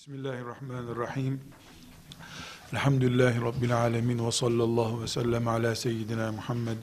Bismillahirrahmanirrahim. 0.00 1.40
Elhamdülillahi 2.72 3.40
Rabbil 3.40 3.76
alemin 3.76 4.26
ve 4.26 4.32
sallallahu 4.32 5.02
ve 5.02 5.08
sellem 5.08 5.48
ala 5.48 5.76
seyyidina 5.76 6.32
Muhammed 6.32 6.76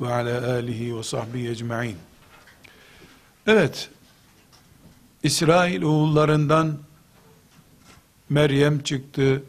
ve 0.00 0.12
ala 0.12 0.52
alihi 0.52 0.96
ve 0.96 1.02
sahbihi 1.02 1.48
ecma'in. 1.48 1.96
Evet, 3.46 3.90
İsrail 5.22 5.82
oğullarından 5.82 6.78
Meryem 8.28 8.82
çıktı, 8.82 9.42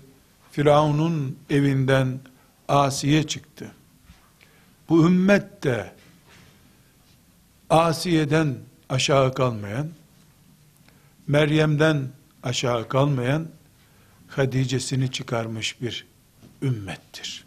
Firavun'un 0.52 1.38
evinden 1.50 2.20
Asiye 2.68 3.28
çıktı. 3.28 3.72
Bu 4.90 5.06
ümmet 5.06 5.64
de 5.64 5.94
Asiye'den 7.70 8.58
aşağı 8.90 9.34
kalmayan, 9.34 9.90
Meryem'den 11.28 12.10
aşağı 12.44 12.88
kalmayan 12.88 13.48
Hadice'sini 14.28 15.12
çıkarmış 15.12 15.82
bir 15.82 16.06
ümmettir. 16.62 17.46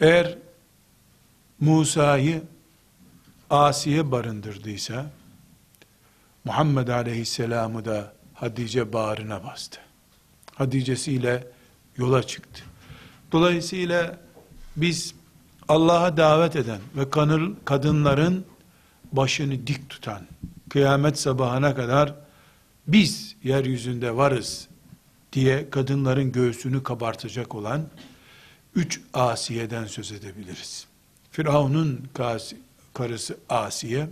Eğer 0.00 0.38
Musa'yı 1.60 2.42
Asiye 3.50 4.10
barındırdıysa 4.10 5.10
Muhammed 6.44 6.88
Aleyhisselam'ı 6.88 7.84
da 7.84 8.12
Hadice 8.34 8.92
bağrına 8.92 9.44
bastı. 9.44 9.80
Hadice'siyle 10.54 11.46
yola 11.96 12.22
çıktı. 12.22 12.62
Dolayısıyla 13.32 14.18
biz 14.76 15.14
Allah'a 15.68 16.16
davet 16.16 16.56
eden 16.56 16.80
ve 16.96 17.10
kadınların 17.64 18.46
başını 19.12 19.66
dik 19.66 19.90
tutan, 19.90 20.22
kıyamet 20.68 21.18
sabahına 21.18 21.74
kadar 21.74 22.14
biz 22.86 23.36
yeryüzünde 23.44 24.16
varız 24.16 24.68
diye 25.32 25.70
kadınların 25.70 26.32
göğsünü 26.32 26.82
kabartacak 26.82 27.54
olan 27.54 27.88
üç 28.74 29.00
Asiye'den 29.14 29.84
söz 29.84 30.12
edebiliriz. 30.12 30.86
Firavun'un 31.30 32.08
karısı 32.94 33.38
Asiye, 33.48 34.08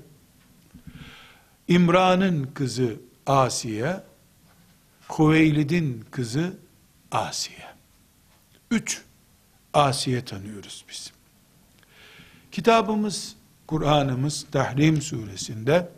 İmran'ın 1.69 2.51
kızı 2.55 2.97
Asiye, 3.27 4.01
Kuveylid'in 5.09 6.05
kızı 6.11 6.57
Asiye. 7.11 7.67
Üç 8.71 9.03
Asiye 9.75 10.25
tanıyoruz 10.25 10.85
biz. 10.89 11.13
Kitabımız, 12.53 13.37
Kur'an'ımız 13.67 14.47
Tahrim 14.53 15.03
suresinde 15.03 15.89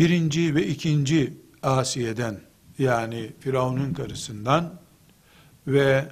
birinci 0.00 0.54
ve 0.54 0.66
ikinci 0.66 1.34
Asiye'den 1.62 2.40
yani 2.78 3.32
Firavun'un 3.40 3.92
karısından 3.92 4.80
ve 5.66 6.08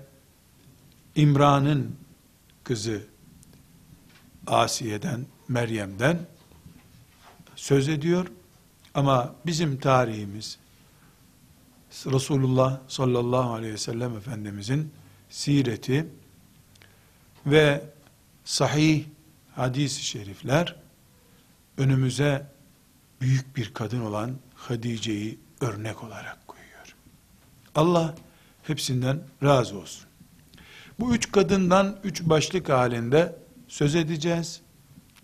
İmran'ın 1.17 1.97
kızı 2.65 3.03
Asiye'den, 4.47 5.27
Meryem'den 5.49 6.27
söz 7.57 7.89
ediyor. 7.89 8.27
Ama 8.95 9.35
bizim 9.47 9.79
tarihimiz 9.79 10.59
Resulullah 12.07 12.81
sallallahu 12.89 13.53
aleyhi 13.53 13.73
ve 13.73 13.79
sellem 13.79 14.17
Efendimizin 14.17 14.93
sireti 15.31 16.07
ve 17.47 17.85
sahih 18.45 19.05
hadis-i 19.55 20.05
şerifler 20.05 20.77
önümüze 21.79 22.54
büyük 23.21 23.57
bir 23.57 23.75
kadın 23.75 24.01
olan 24.01 24.37
Hadice'yi 24.55 25.39
örnek 25.61 26.05
olarak 26.05 26.49
koyuyor. 26.49 26.95
Allah 27.75 28.15
hepsinden 28.63 29.21
razı 29.43 29.79
olsun. 29.79 30.07
Bu 31.01 31.15
üç 31.15 31.33
kadından 31.33 31.99
üç 32.05 32.23
başlık 32.23 32.69
halinde 32.69 33.37
söz 33.69 33.95
edeceğiz, 33.95 34.61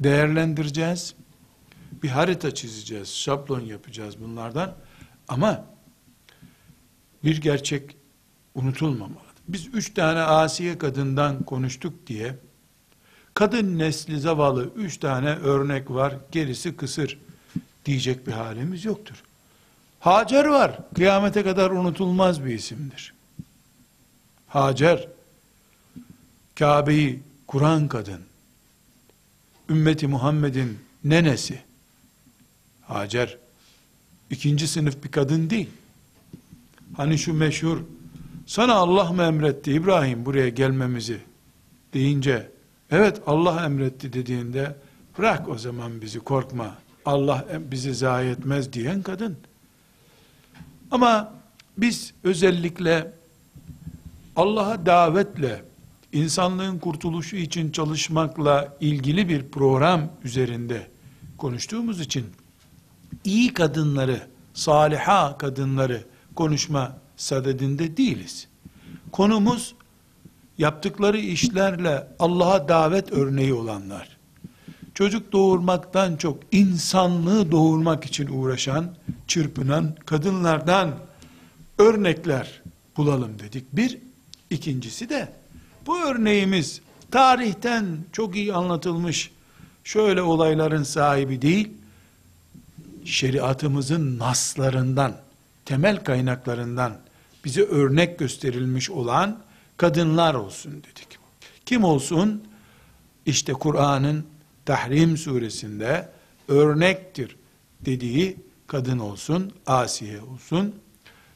değerlendireceğiz, 0.01 1.15
bir 2.03 2.09
harita 2.09 2.55
çizeceğiz, 2.55 3.15
şablon 3.15 3.61
yapacağız 3.61 4.21
bunlardan. 4.21 4.75
Ama 5.29 5.65
bir 7.25 7.41
gerçek 7.41 7.97
unutulmamalı. 8.55 9.31
Biz 9.49 9.67
üç 9.75 9.95
tane 9.95 10.21
asiye 10.21 10.79
kadından 10.79 11.43
konuştuk 11.43 12.07
diye, 12.07 12.37
kadın 13.35 13.79
nesli 13.79 14.21
zavallı 14.21 14.71
üç 14.77 14.99
tane 14.99 15.31
örnek 15.31 15.91
var, 15.91 16.15
gerisi 16.33 16.77
kısır 16.77 17.19
diyecek 17.87 18.27
bir 18.27 18.33
halimiz 18.33 18.85
yoktur. 18.85 19.23
Hacer 20.01 20.45
var. 20.45 20.79
Kıyamete 20.95 21.43
kadar 21.43 21.71
unutulmaz 21.71 22.45
bir 22.45 22.55
isimdir. 22.55 23.15
Hacer, 24.49 25.09
Kabe'yi 26.55 27.21
kuran 27.47 27.89
kadın, 27.89 28.21
ümmeti 29.69 30.07
Muhammed'in 30.07 30.79
nenesi, 31.05 31.59
Hacer, 32.83 33.37
ikinci 34.31 34.69
sınıf 34.69 35.05
bir 35.05 35.11
kadın 35.11 35.51
değil. 35.51 35.71
Hani 36.97 37.19
şu 37.19 37.35
meşhur, 37.35 37.79
sana 38.47 38.75
Allah 38.75 39.13
mı 39.13 39.23
emretti 39.23 39.73
İbrahim 39.73 40.27
buraya 40.27 40.49
gelmemizi 40.49 41.21
deyince, 41.95 42.51
evet 42.91 43.21
Allah 43.27 43.65
emretti 43.65 44.13
dediğinde, 44.13 44.77
bırak 45.19 45.49
o 45.49 45.59
zaman 45.59 46.03
bizi 46.03 46.19
korkma, 46.21 46.79
Allah 47.05 47.47
bizi 47.71 47.95
zayi 47.95 48.31
etmez 48.31 48.73
diyen 48.73 49.03
kadın. 49.03 49.37
Ama 50.91 51.33
biz 51.79 52.15
özellikle 52.25 53.13
Allah'a 54.37 54.87
davetle, 54.87 55.65
insanlığın 56.13 56.79
kurtuluşu 56.79 57.37
için 57.37 57.73
çalışmakla 57.73 58.77
ilgili 58.81 59.29
bir 59.29 59.49
program 59.49 60.09
üzerinde 60.25 60.87
konuştuğumuz 61.39 62.01
için 62.01 62.27
iyi 63.25 63.55
kadınları, 63.55 64.21
saliha 64.55 65.39
kadınları 65.39 66.05
konuşma 66.35 66.97
sadedinde 67.17 67.97
değiliz. 67.97 68.49
Konumuz 69.13 69.75
yaptıkları 70.59 71.19
işlerle 71.19 72.09
Allah'a 72.19 72.69
davet 72.69 73.13
örneği 73.13 73.55
olanlar 73.55 74.20
çocuk 75.01 75.33
doğurmaktan 75.33 76.17
çok 76.17 76.39
insanlığı 76.53 77.51
doğurmak 77.51 78.05
için 78.05 78.27
uğraşan, 78.27 78.95
çırpınan 79.27 79.95
kadınlardan 80.07 80.95
örnekler 81.79 82.63
bulalım 82.97 83.39
dedik. 83.39 83.65
Bir, 83.73 83.99
ikincisi 84.51 85.09
de 85.09 85.33
bu 85.87 86.01
örneğimiz 86.01 86.81
tarihten 87.11 87.99
çok 88.13 88.37
iyi 88.37 88.55
anlatılmış 88.55 89.31
şöyle 89.85 90.23
olayların 90.23 90.83
sahibi 90.83 91.43
değil, 91.43 91.69
şeriatımızın 93.05 94.19
naslarından, 94.19 95.17
temel 95.65 96.05
kaynaklarından 96.05 96.93
bize 97.45 97.63
örnek 97.63 98.19
gösterilmiş 98.19 98.91
olan 98.91 99.39
kadınlar 99.77 100.35
olsun 100.35 100.73
dedik. 100.73 101.19
Kim 101.67 101.85
olsun? 101.85 102.45
İşte 103.27 103.53
Kur'an'ın 103.53 104.25
Tahrim 104.67 105.17
suresinde 105.17 106.09
örnektir 106.49 107.37
dediği 107.81 108.37
kadın 108.67 108.99
olsun, 108.99 109.53
Asiye 109.67 110.21
olsun, 110.21 110.75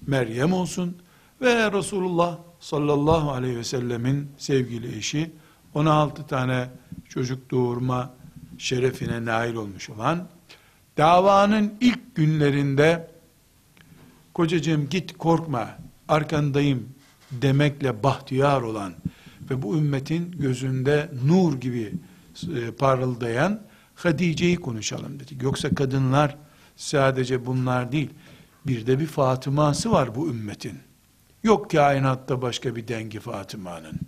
Meryem 0.06 0.52
olsun 0.52 0.96
ve 1.40 1.72
Resulullah 1.72 2.38
sallallahu 2.60 3.30
aleyhi 3.30 3.56
ve 3.56 3.64
sellemin 3.64 4.30
sevgili 4.38 4.98
eşi 4.98 5.30
16 5.74 6.26
tane 6.26 6.68
çocuk 7.08 7.50
doğurma 7.50 8.14
şerefine 8.58 9.24
nail 9.24 9.54
olmuş 9.54 9.90
olan 9.90 10.28
davanın 10.96 11.74
ilk 11.80 12.14
günlerinde 12.14 13.10
kocacığım 14.34 14.88
git 14.88 15.18
korkma 15.18 15.68
arkandayım 16.08 16.88
demekle 17.30 18.02
bahtiyar 18.02 18.62
olan 18.62 18.94
ve 19.50 19.62
bu 19.62 19.76
ümmetin 19.76 20.30
gözünde 20.30 21.10
nur 21.24 21.60
gibi 21.60 21.92
parıldayan 22.78 23.62
Hadice'yi 23.94 24.56
konuşalım 24.56 25.20
dedik. 25.20 25.42
Yoksa 25.42 25.74
kadınlar 25.74 26.36
sadece 26.76 27.46
bunlar 27.46 27.92
değil. 27.92 28.10
Bir 28.66 28.86
de 28.86 29.00
bir 29.00 29.06
Fatıma'sı 29.06 29.90
var 29.90 30.14
bu 30.14 30.28
ümmetin. 30.28 30.78
Yok 31.42 31.70
kainatta 31.70 32.42
başka 32.42 32.76
bir 32.76 32.88
dengi 32.88 33.20
Fatıma'nın. 33.20 34.00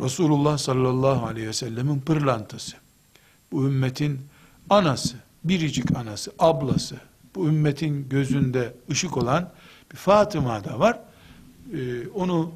Resulullah 0.00 0.58
sallallahu 0.58 1.26
aleyhi 1.26 1.48
ve 1.48 1.52
sellemin 1.52 2.00
pırlantası. 2.00 2.76
Bu 3.52 3.66
ümmetin 3.66 4.20
anası, 4.70 5.16
biricik 5.44 5.96
anası, 5.96 6.32
ablası. 6.38 6.96
Bu 7.34 7.46
ümmetin 7.46 8.08
gözünde 8.08 8.74
ışık 8.90 9.16
olan 9.16 9.52
bir 9.92 9.96
Fatıma 9.96 10.64
da 10.64 10.78
var. 10.78 10.98
Ee, 11.74 12.08
onu 12.08 12.52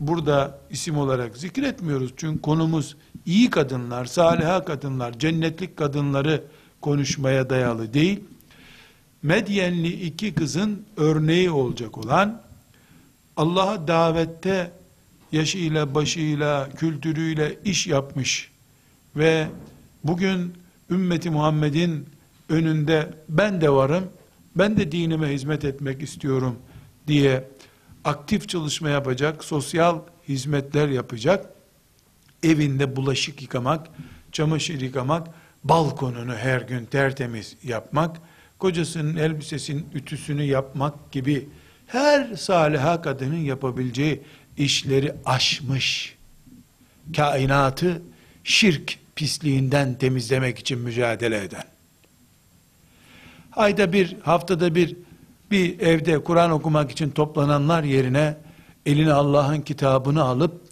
burada 0.00 0.58
isim 0.70 0.98
olarak 0.98 1.36
zikretmiyoruz. 1.36 2.12
Çünkü 2.16 2.42
konumuz 2.42 2.96
iyi 3.26 3.50
kadınlar, 3.50 4.04
saliha 4.04 4.64
kadınlar, 4.64 5.18
cennetlik 5.18 5.76
kadınları 5.76 6.44
konuşmaya 6.80 7.50
dayalı 7.50 7.94
değil. 7.94 8.20
Medyenli 9.22 9.88
iki 9.88 10.34
kızın 10.34 10.84
örneği 10.96 11.50
olacak 11.50 11.98
olan 11.98 12.42
Allah'a 13.36 13.88
davette 13.88 14.72
yaşıyla, 15.32 15.94
başıyla, 15.94 16.68
kültürüyle 16.70 17.58
iş 17.64 17.86
yapmış 17.86 18.50
ve 19.16 19.46
bugün 20.04 20.54
ümmeti 20.90 21.30
Muhammed'in 21.30 22.06
önünde 22.48 23.14
ben 23.28 23.60
de 23.60 23.70
varım, 23.70 24.04
ben 24.56 24.76
de 24.76 24.92
dinime 24.92 25.28
hizmet 25.28 25.64
etmek 25.64 26.02
istiyorum 26.02 26.56
diye 27.06 27.48
aktif 28.04 28.48
çalışma 28.48 28.88
yapacak, 28.88 29.44
sosyal 29.44 30.00
hizmetler 30.28 30.88
yapacak, 30.88 31.46
evinde 32.42 32.96
bulaşık 32.96 33.42
yıkamak, 33.42 33.86
çamaşır 34.32 34.80
yıkamak, 34.80 35.26
balkonunu 35.64 36.34
her 36.34 36.60
gün 36.60 36.84
tertemiz 36.84 37.56
yapmak, 37.62 38.16
kocasının 38.58 39.16
elbisesinin 39.16 39.86
ütüsünü 39.94 40.42
yapmak 40.42 41.12
gibi 41.12 41.48
her 41.86 42.36
saliha 42.36 43.02
kadının 43.02 43.36
yapabileceği 43.36 44.22
işleri 44.56 45.14
aşmış. 45.24 46.16
Kainatı 47.16 48.02
şirk 48.44 48.98
pisliğinden 49.16 49.94
temizlemek 49.94 50.58
için 50.58 50.78
mücadele 50.78 51.44
eden. 51.44 51.64
Ayda 53.52 53.92
bir, 53.92 54.16
haftada 54.22 54.74
bir, 54.74 54.96
bir 55.50 55.80
evde 55.80 56.24
Kur'an 56.24 56.50
okumak 56.50 56.90
için 56.90 57.10
toplananlar 57.10 57.84
yerine 57.84 58.36
eline 58.86 59.12
Allah'ın 59.12 59.60
kitabını 59.60 60.22
alıp 60.22 60.62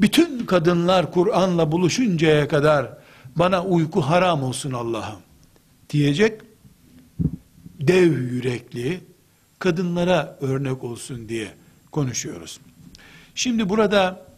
bütün 0.00 0.46
kadınlar 0.46 1.12
Kur'an'la 1.12 1.72
buluşuncaya 1.72 2.48
kadar 2.48 2.98
bana 3.36 3.64
uyku 3.64 4.00
haram 4.00 4.42
olsun 4.42 4.72
Allah'ım 4.72 5.20
diyecek 5.90 6.40
dev 7.80 8.12
yürekli 8.12 9.00
kadınlara 9.58 10.38
örnek 10.40 10.84
olsun 10.84 11.28
diye 11.28 11.48
konuşuyoruz. 11.92 12.60
Şimdi 13.34 13.68
burada 13.68 14.28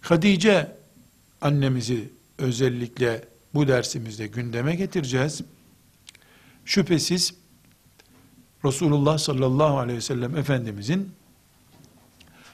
Hatice 0.00 0.76
annemizi 1.40 2.08
özellikle 2.38 3.24
bu 3.54 3.68
dersimizde 3.68 4.26
gündeme 4.26 4.74
getireceğiz. 4.74 5.40
Şüphesiz 6.64 7.34
Resulullah 8.68 9.18
sallallahu 9.18 9.78
aleyhi 9.78 9.96
ve 9.96 10.02
sellem 10.02 10.36
Efendimizin 10.36 11.12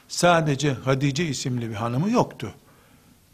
sadece 0.07 0.73
Hatice 0.73 1.25
isimli 1.25 1.69
bir 1.69 1.75
hanımı 1.75 2.09
yoktu. 2.09 2.53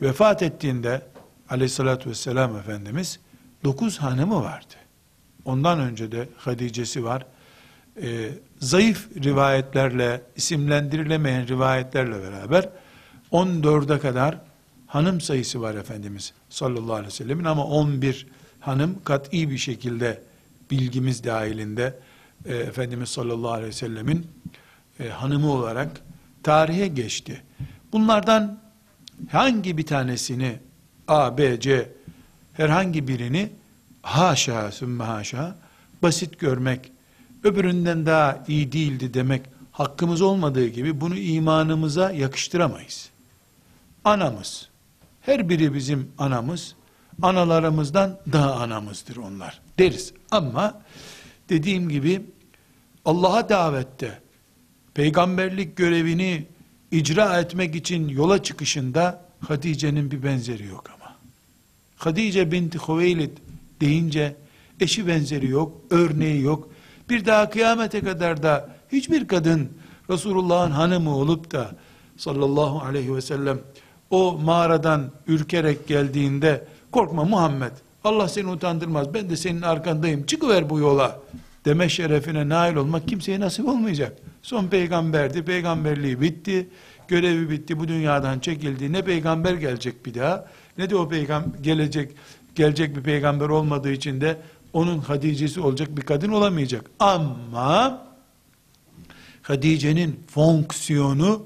Vefat 0.01 0.42
ettiğinde 0.42 1.01
aleyhissalatü 1.50 2.10
vesselam 2.10 2.57
Efendimiz 2.57 3.19
dokuz 3.63 3.98
hanımı 3.98 4.44
vardı. 4.44 4.74
Ondan 5.45 5.80
önce 5.80 6.12
de 6.12 6.30
Hatice'si 6.38 7.04
var. 7.04 7.25
Ee, 8.01 8.30
zayıf 8.60 9.10
rivayetlerle, 9.24 10.22
isimlendirilemeyen 10.36 11.48
rivayetlerle 11.48 12.24
beraber 12.24 12.69
14'e 13.31 14.00
kadar 14.00 14.38
hanım 14.88 15.22
sayısı 15.22 15.62
var 15.62 15.75
Efendimiz 15.75 16.33
sallallahu 16.50 16.94
aleyhi 16.94 17.07
ve 17.07 17.16
sellemin 17.16 17.45
ama 17.45 17.66
11 17.66 18.28
hanım 18.60 18.95
kat'i 19.04 19.50
bir 19.50 19.57
şekilde 19.57 20.22
bilgimiz 20.72 21.24
dahilinde 21.24 22.00
e, 22.45 22.55
Efendimiz 22.55 23.09
sallallahu 23.09 23.51
aleyhi 23.51 23.67
ve 23.67 23.75
sellemin 23.75 24.27
e, 24.99 25.09
hanımı 25.09 25.51
olarak 25.51 26.01
tarihe 26.43 26.88
geçti. 26.88 27.43
Bunlardan 27.91 28.59
hangi 29.31 29.77
bir 29.77 29.85
tanesini 29.85 30.59
A, 31.07 31.38
B, 31.38 31.59
C 31.59 31.91
herhangi 32.53 33.07
birini 33.07 33.49
haşa 34.01 34.71
sümme 34.71 35.03
haşa 35.03 35.55
basit 36.01 36.39
görmek, 36.39 36.91
öbüründen 37.43 38.05
daha 38.05 38.44
iyi 38.47 38.71
değildi 38.71 39.13
demek 39.13 39.41
hakkımız 39.71 40.21
olmadığı 40.21 40.67
gibi 40.67 41.01
bunu 41.01 41.17
imanımıza 41.17 42.11
yakıştıramayız. 42.11 43.09
Anamız, 44.03 44.69
her 45.21 45.49
biri 45.49 45.73
bizim 45.73 46.11
anamız, 46.17 46.75
analarımızdan 47.21 48.19
daha 48.31 48.53
anamızdır 48.53 49.17
onlar 49.17 49.61
deriz. 49.79 50.13
Ama 50.31 50.81
dediğim 51.51 51.89
gibi 51.89 52.21
Allah'a 53.06 53.50
davette 53.50 54.19
peygamberlik 54.94 55.75
görevini 55.75 56.45
icra 56.92 57.39
etmek 57.39 57.75
için 57.75 58.07
yola 58.07 58.44
çıkışında 58.44 59.25
Hatice'nin 59.39 60.12
bir 60.12 60.24
benzeri 60.24 60.65
yok 60.65 60.89
ama. 60.95 61.15
Hatice 61.98 62.51
binti 62.51 62.80
Hüveylid 62.88 63.38
deyince 63.81 64.36
eşi 64.80 65.07
benzeri 65.07 65.50
yok, 65.50 65.77
örneği 65.89 66.42
yok. 66.42 66.69
Bir 67.09 67.25
daha 67.25 67.50
kıyamete 67.50 68.01
kadar 68.01 68.44
da 68.44 68.75
hiçbir 68.92 69.27
kadın 69.27 69.69
Resulullah'ın 70.09 70.71
hanımı 70.71 71.15
olup 71.15 71.51
da 71.51 71.71
sallallahu 72.18 72.81
aleyhi 72.81 73.15
ve 73.15 73.21
sellem 73.21 73.59
o 74.09 74.38
mağaradan 74.38 75.12
ürkerek 75.27 75.88
geldiğinde 75.88 76.68
korkma 76.92 77.24
Muhammed 77.24 77.71
Allah 78.03 78.27
seni 78.27 78.48
utandırmaz 78.48 79.13
ben 79.13 79.30
de 79.30 79.38
senin 79.38 79.62
arkandayım 79.62 80.25
çıkıver 80.25 80.69
bu 80.69 80.80
yola 80.80 81.19
deme 81.65 81.89
şerefine 81.89 82.50
nail 82.50 82.75
olmak 82.75 83.07
kimseye 83.07 83.39
nasip 83.39 83.68
olmayacak. 83.68 84.18
Son 84.42 84.68
peygamberdi 84.68 85.44
peygamberliği 85.44 86.21
bitti 86.21 86.68
görevi 87.07 87.50
bitti 87.50 87.80
bu 87.80 87.88
dünyadan 87.88 88.39
çekildi 88.39 88.94
ne 88.94 89.01
peygamber 89.01 89.53
gelecek 89.53 90.06
bir 90.06 90.13
daha 90.13 90.45
ne 90.77 90.89
de 90.89 90.95
o 90.95 91.09
peygamber 91.09 91.59
gelecek 91.59 92.12
gelecek 92.56 92.95
bir 92.95 93.03
peygamber 93.03 93.50
olmadığı 93.50 93.92
için 93.92 94.21
de 94.21 94.38
onun 94.73 94.99
Hatice'si 94.99 95.61
olacak 95.61 95.97
bir 95.97 96.02
kadın 96.02 96.31
olamayacak. 96.31 96.85
Ama 96.99 98.07
Hatice'nin 99.42 100.19
fonksiyonu 100.28 101.44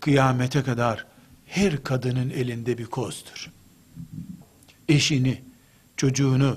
kıyamete 0.00 0.62
kadar 0.62 1.06
her 1.46 1.84
kadının 1.84 2.30
elinde 2.30 2.78
bir 2.78 2.86
kozdur. 2.86 3.50
Eşini, 4.88 5.42
çocuğunu, 6.00 6.56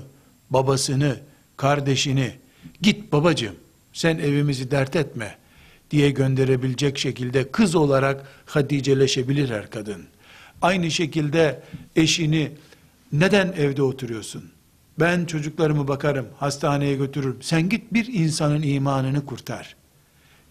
babasını, 0.50 1.16
kardeşini 1.56 2.32
git 2.82 3.12
babacığım 3.12 3.54
sen 3.92 4.18
evimizi 4.18 4.70
dert 4.70 4.96
etme 4.96 5.36
diye 5.90 6.10
gönderebilecek 6.10 6.98
şekilde 6.98 7.50
kız 7.50 7.74
olarak 7.74 8.26
Haticeleşebilir 8.46 9.50
her 9.50 9.70
kadın. 9.70 10.04
Aynı 10.62 10.90
şekilde 10.90 11.62
eşini 11.96 12.52
neden 13.12 13.52
evde 13.52 13.82
oturuyorsun? 13.82 14.44
Ben 14.98 15.24
çocuklarımı 15.24 15.88
bakarım, 15.88 16.26
hastaneye 16.38 16.96
götürürüm. 16.96 17.38
Sen 17.40 17.68
git 17.68 17.92
bir 17.92 18.06
insanın 18.06 18.62
imanını 18.62 19.26
kurtar 19.26 19.76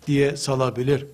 diye 0.07 0.37
salabilir. 0.37 1.05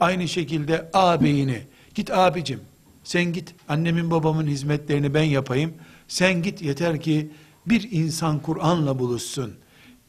Aynı 0.00 0.28
şekilde 0.28 0.90
ağabeyini, 0.92 1.62
git 1.94 2.10
abicim, 2.10 2.60
sen 3.04 3.24
git 3.32 3.54
annemin 3.68 4.10
babamın 4.10 4.46
hizmetlerini 4.46 5.14
ben 5.14 5.22
yapayım. 5.22 5.74
Sen 6.08 6.42
git 6.42 6.62
yeter 6.62 7.00
ki 7.00 7.30
bir 7.66 7.88
insan 7.92 8.38
Kur'an'la 8.38 8.98
buluşsun 8.98 9.54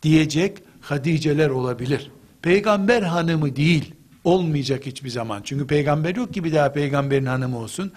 diyecek 0.03 0.57
Hadiceler 0.81 1.49
olabilir. 1.49 2.11
Peygamber 2.41 3.01
hanımı 3.01 3.55
değil, 3.55 3.93
olmayacak 4.23 4.85
hiçbir 4.85 5.09
zaman. 5.09 5.41
Çünkü 5.43 5.67
peygamber 5.67 6.15
yok 6.15 6.33
ki 6.33 6.43
bir 6.43 6.53
daha 6.53 6.73
peygamberin 6.73 7.25
hanımı 7.25 7.57
olsun. 7.57 7.91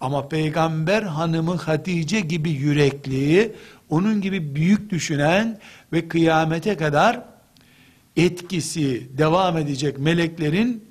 Ama 0.00 0.28
peygamber 0.28 1.02
hanımı 1.02 1.56
Hatice 1.56 2.20
gibi 2.20 2.50
yürekli, 2.50 3.52
onun 3.88 4.20
gibi 4.20 4.54
büyük 4.54 4.90
düşünen 4.90 5.58
ve 5.92 6.08
kıyamete 6.08 6.76
kadar 6.76 7.22
etkisi 8.16 9.18
devam 9.18 9.58
edecek 9.58 9.98
meleklerin 9.98 10.84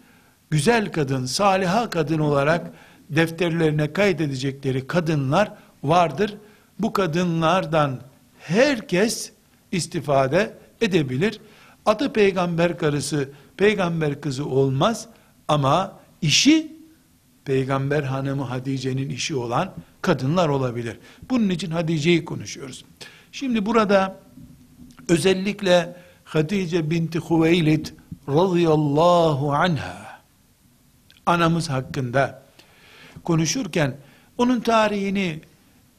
güzel 0.49 0.91
kadın, 0.91 1.25
saliha 1.25 1.89
kadın 1.89 2.19
olarak 2.19 2.71
defterlerine 3.09 3.93
kaydedecekleri 3.93 4.87
kadınlar 4.87 5.51
vardır. 5.83 6.37
Bu 6.79 6.93
kadınlardan 6.93 8.01
herkes 8.39 9.31
istifade 9.71 10.57
edebilir. 10.81 11.39
Adı 11.85 12.13
peygamber 12.13 12.77
karısı, 12.77 13.29
peygamber 13.57 14.21
kızı 14.21 14.45
olmaz 14.45 15.07
ama 15.47 15.99
işi 16.21 16.79
peygamber 17.45 18.03
hanımı 18.03 18.43
Hatice'nin 18.43 19.09
işi 19.09 19.35
olan 19.35 19.73
kadınlar 20.01 20.49
olabilir. 20.49 20.97
Bunun 21.29 21.49
için 21.49 21.71
Hatice'yi 21.71 22.25
konuşuyoruz. 22.25 22.85
Şimdi 23.31 23.65
burada 23.65 24.19
özellikle 25.09 25.95
Hatice 26.23 26.89
binti 26.89 27.19
Hüveylid 27.19 27.87
radıyallahu 28.27 29.53
anha 29.53 30.19
anamız 31.25 31.69
hakkında 31.69 32.43
konuşurken 33.23 33.97
onun 34.37 34.59
tarihini 34.59 35.41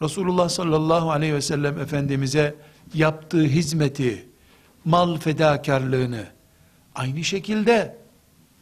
Resulullah 0.03 0.49
sallallahu 0.49 1.11
aleyhi 1.11 1.35
ve 1.35 1.41
sellem 1.41 1.79
Efendimiz'e 1.79 2.55
yaptığı 2.95 3.43
hizmeti, 3.43 4.29
mal 4.85 5.19
fedakarlığını, 5.19 6.25
aynı 6.95 7.25
şekilde 7.25 7.97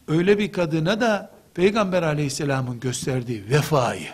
öyle 0.09 0.39
bir 0.39 0.53
kadına 0.53 1.01
da 1.01 1.31
Peygamber 1.55 2.03
aleyhisselamın 2.03 2.81
gösterdiği 2.81 3.51
vefayı, 3.51 4.09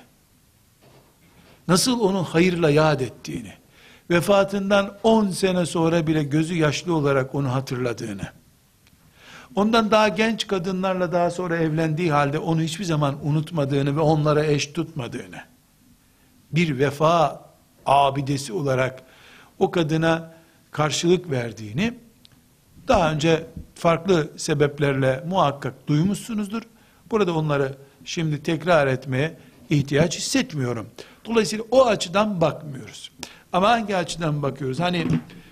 nasıl 1.68 2.00
onu 2.00 2.24
hayırla 2.24 2.70
yad 2.70 3.00
ettiğini, 3.00 3.52
vefatından 4.10 4.96
10 5.02 5.28
sene 5.28 5.66
sonra 5.66 6.06
bile 6.06 6.24
gözü 6.24 6.54
yaşlı 6.54 6.94
olarak 6.94 7.34
onu 7.34 7.54
hatırladığını, 7.54 8.28
ondan 9.54 9.90
daha 9.90 10.08
genç 10.08 10.46
kadınlarla 10.46 11.12
daha 11.12 11.30
sonra 11.30 11.56
evlendiği 11.56 12.12
halde 12.12 12.38
onu 12.38 12.60
hiçbir 12.60 12.84
zaman 12.84 13.26
unutmadığını 13.26 13.96
ve 13.96 14.00
onlara 14.00 14.44
eş 14.44 14.66
tutmadığını, 14.66 15.53
bir 16.56 16.78
vefa 16.78 17.44
abidesi 17.86 18.52
olarak 18.52 19.02
o 19.58 19.70
kadına 19.70 20.34
karşılık 20.70 21.30
verdiğini, 21.30 21.94
daha 22.88 23.12
önce 23.12 23.46
farklı 23.74 24.30
sebeplerle 24.36 25.24
muhakkak 25.28 25.88
duymuşsunuzdur. 25.88 26.62
Burada 27.10 27.34
onları 27.34 27.74
şimdi 28.04 28.42
tekrar 28.42 28.86
etmeye 28.86 29.36
ihtiyaç 29.70 30.18
hissetmiyorum. 30.18 30.86
Dolayısıyla 31.24 31.64
o 31.70 31.86
açıdan 31.86 32.40
bakmıyoruz. 32.40 33.10
Ama 33.52 33.70
hangi 33.70 33.96
açıdan 33.96 34.42
bakıyoruz? 34.42 34.80
Hani 34.80 35.06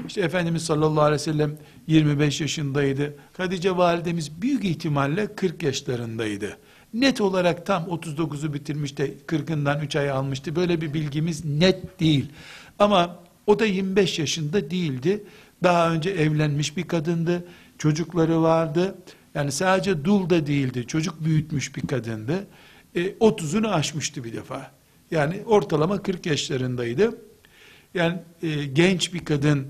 işte 0.06 0.21
Efendimiz 0.21 0.64
sallallahu 0.64 1.02
aleyhi 1.04 1.21
ve 1.21 1.25
sellem 1.25 1.56
25 1.87 2.40
yaşındaydı. 2.40 3.14
Hatice 3.37 3.76
validemiz 3.76 4.42
büyük 4.42 4.64
ihtimalle 4.64 5.35
40 5.35 5.62
yaşlarındaydı. 5.62 6.59
Net 6.95 7.21
olarak 7.21 7.67
tam 7.67 7.83
39'u 7.83 8.55
bitirmiş 8.55 8.99
de 8.99 9.15
40'ından 9.27 9.85
3 9.85 9.97
ay 9.97 10.11
almıştı. 10.11 10.57
Böyle 10.57 10.81
bir 10.81 10.95
bilgimiz 10.95 11.45
net 11.45 12.01
değil. 12.01 12.27
Ama 12.79 13.19
o 13.47 13.59
da 13.59 13.67
25 13.67 14.19
yaşında 14.19 14.71
değildi. 14.71 15.25
Daha 15.63 15.93
önce 15.93 16.11
evlenmiş 16.11 16.77
bir 16.77 16.83
kadındı. 16.83 17.45
Çocukları 17.79 18.43
vardı. 18.43 18.95
Yani 19.35 19.53
sadece 19.53 20.05
dul 20.05 20.31
da 20.31 20.47
değildi. 20.47 20.87
Çocuk 20.87 21.25
büyütmüş 21.25 21.77
bir 21.77 21.87
kadındı. 21.87 22.47
E, 22.95 23.01
30'unu 23.01 23.69
aşmıştı 23.69 24.25
bir 24.25 24.33
defa. 24.33 24.71
Yani 25.11 25.43
ortalama 25.47 26.03
40 26.03 26.27
yaşlarındaydı. 26.27 27.19
Yani 27.95 28.19
e, 28.43 28.65
genç 28.65 29.15
bir 29.15 29.25
kadın, 29.25 29.67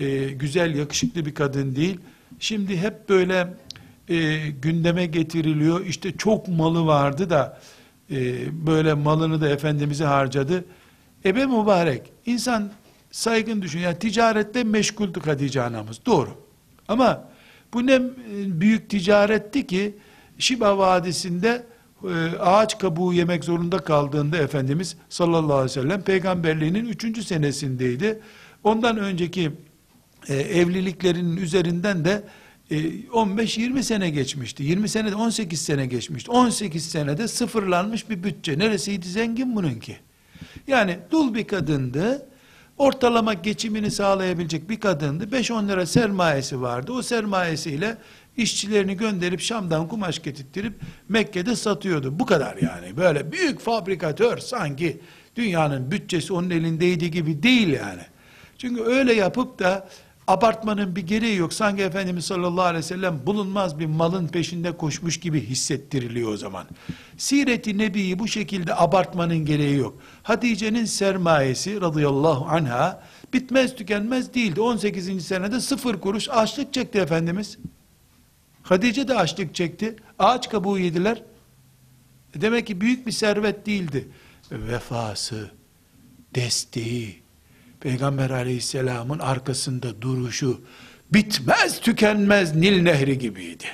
e, 0.00 0.24
güzel 0.24 0.74
yakışıklı 0.74 1.26
bir 1.26 1.34
kadın 1.34 1.76
değil. 1.76 2.00
Şimdi 2.38 2.76
hep 2.76 3.08
böyle 3.08 3.54
e, 4.08 4.48
gündeme 4.62 5.06
getiriliyor. 5.06 5.86
İşte 5.86 6.12
çok 6.12 6.48
malı 6.48 6.86
vardı 6.86 7.30
da 7.30 7.60
e, 8.10 8.16
böyle 8.66 8.94
malını 8.94 9.40
da 9.40 9.48
Efendimiz'e 9.48 10.04
harcadı. 10.04 10.64
Ebe 11.24 11.46
mübarek. 11.46 12.02
İnsan 12.26 12.70
saygın 13.10 13.62
düşün. 13.62 13.78
Yani 13.78 13.98
ticarette 13.98 14.64
meşguldü 14.64 15.20
Hatice 15.20 15.62
anamız. 15.62 16.06
Doğru. 16.06 16.30
Ama 16.88 17.28
bu 17.74 17.86
ne 17.86 17.94
e, 17.94 18.00
büyük 18.60 18.90
ticaretti 18.90 19.66
ki 19.66 19.94
Şiba 20.38 20.78
Vadisi'nde 20.78 21.66
e, 22.04 22.38
ağaç 22.40 22.78
kabuğu 22.78 23.12
yemek 23.12 23.44
zorunda 23.44 23.78
kaldığında 23.78 24.36
Efendimiz 24.36 24.96
sallallahu 25.08 25.54
aleyhi 25.54 25.78
ve 25.78 25.82
sellem 25.82 26.02
peygamberliğinin 26.02 26.86
üçüncü 26.86 27.22
senesindeydi. 27.22 28.20
Ondan 28.64 28.96
önceki 28.96 29.52
e, 30.28 30.34
evliliklerinin 30.34 31.36
üzerinden 31.36 32.04
de 32.04 32.22
15-20 32.70 33.82
sene 33.82 34.10
geçmişti. 34.10 34.62
20 34.62 34.88
senede 34.88 35.14
18 35.14 35.62
sene 35.62 35.86
geçmişti. 35.86 36.30
18 36.30 36.88
senede 36.88 37.28
sıfırlanmış 37.28 38.10
bir 38.10 38.22
bütçe. 38.22 38.58
Neresiydi 38.58 39.08
zengin 39.08 39.56
bununki? 39.56 39.96
Yani 40.66 40.98
dul 41.10 41.34
bir 41.34 41.46
kadındı 41.46 42.26
ortalama 42.78 43.34
geçimini 43.34 43.90
sağlayabilecek 43.90 44.70
bir 44.70 44.80
kadındı. 44.80 45.24
5-10 45.24 45.68
lira 45.68 45.86
sermayesi 45.86 46.62
vardı. 46.62 46.92
O 46.92 47.02
sermayesiyle 47.02 47.96
işçilerini 48.36 48.96
gönderip 48.96 49.40
Şam'dan 49.40 49.88
kumaş 49.88 50.22
getirttirip 50.22 50.74
Mekke'de 51.08 51.56
satıyordu. 51.56 52.18
Bu 52.18 52.26
kadar 52.26 52.56
yani. 52.56 52.96
Böyle 52.96 53.32
büyük 53.32 53.60
fabrikatör 53.60 54.38
sanki 54.38 55.00
dünyanın 55.36 55.90
bütçesi 55.90 56.32
onun 56.32 56.50
elindeydi 56.50 57.10
gibi 57.10 57.42
değil 57.42 57.68
yani. 57.68 58.02
Çünkü 58.58 58.82
öyle 58.82 59.12
yapıp 59.12 59.58
da 59.58 59.88
abartmanın 60.26 60.96
bir 60.96 61.06
gereği 61.06 61.36
yok. 61.36 61.52
Sanki 61.52 61.82
Efendimiz 61.82 62.24
sallallahu 62.24 62.64
aleyhi 62.64 62.84
ve 62.84 62.88
sellem 62.88 63.26
bulunmaz 63.26 63.78
bir 63.78 63.86
malın 63.86 64.28
peşinde 64.28 64.76
koşmuş 64.76 65.20
gibi 65.20 65.40
hissettiriliyor 65.40 66.32
o 66.32 66.36
zaman. 66.36 66.66
Siret-i 67.16 67.78
Nebi'yi 67.78 68.18
bu 68.18 68.28
şekilde 68.28 68.76
abartmanın 68.76 69.44
gereği 69.44 69.76
yok. 69.76 69.98
Hatice'nin 70.22 70.84
sermayesi 70.84 71.80
radıyallahu 71.80 72.44
anha 72.44 73.02
bitmez 73.32 73.76
tükenmez 73.76 74.34
değildi. 74.34 74.60
18. 74.60 75.26
senede 75.26 75.60
sıfır 75.60 76.00
kuruş 76.00 76.28
açlık 76.28 76.72
çekti 76.72 76.98
Efendimiz. 76.98 77.58
Hatice 78.62 79.08
de 79.08 79.14
açlık 79.14 79.54
çekti. 79.54 79.96
Ağaç 80.18 80.48
kabuğu 80.48 80.78
yediler. 80.78 81.22
E 82.36 82.40
demek 82.40 82.66
ki 82.66 82.80
büyük 82.80 83.06
bir 83.06 83.12
servet 83.12 83.66
değildi. 83.66 84.08
Vefası, 84.52 85.50
desteği, 86.34 87.25
Peygamber 87.80 88.30
aleyhisselamın 88.30 89.18
arkasında 89.18 90.02
duruşu 90.02 90.60
bitmez 91.12 91.80
tükenmez 91.80 92.54
Nil 92.54 92.82
nehri 92.82 93.18
gibiydi. 93.18 93.66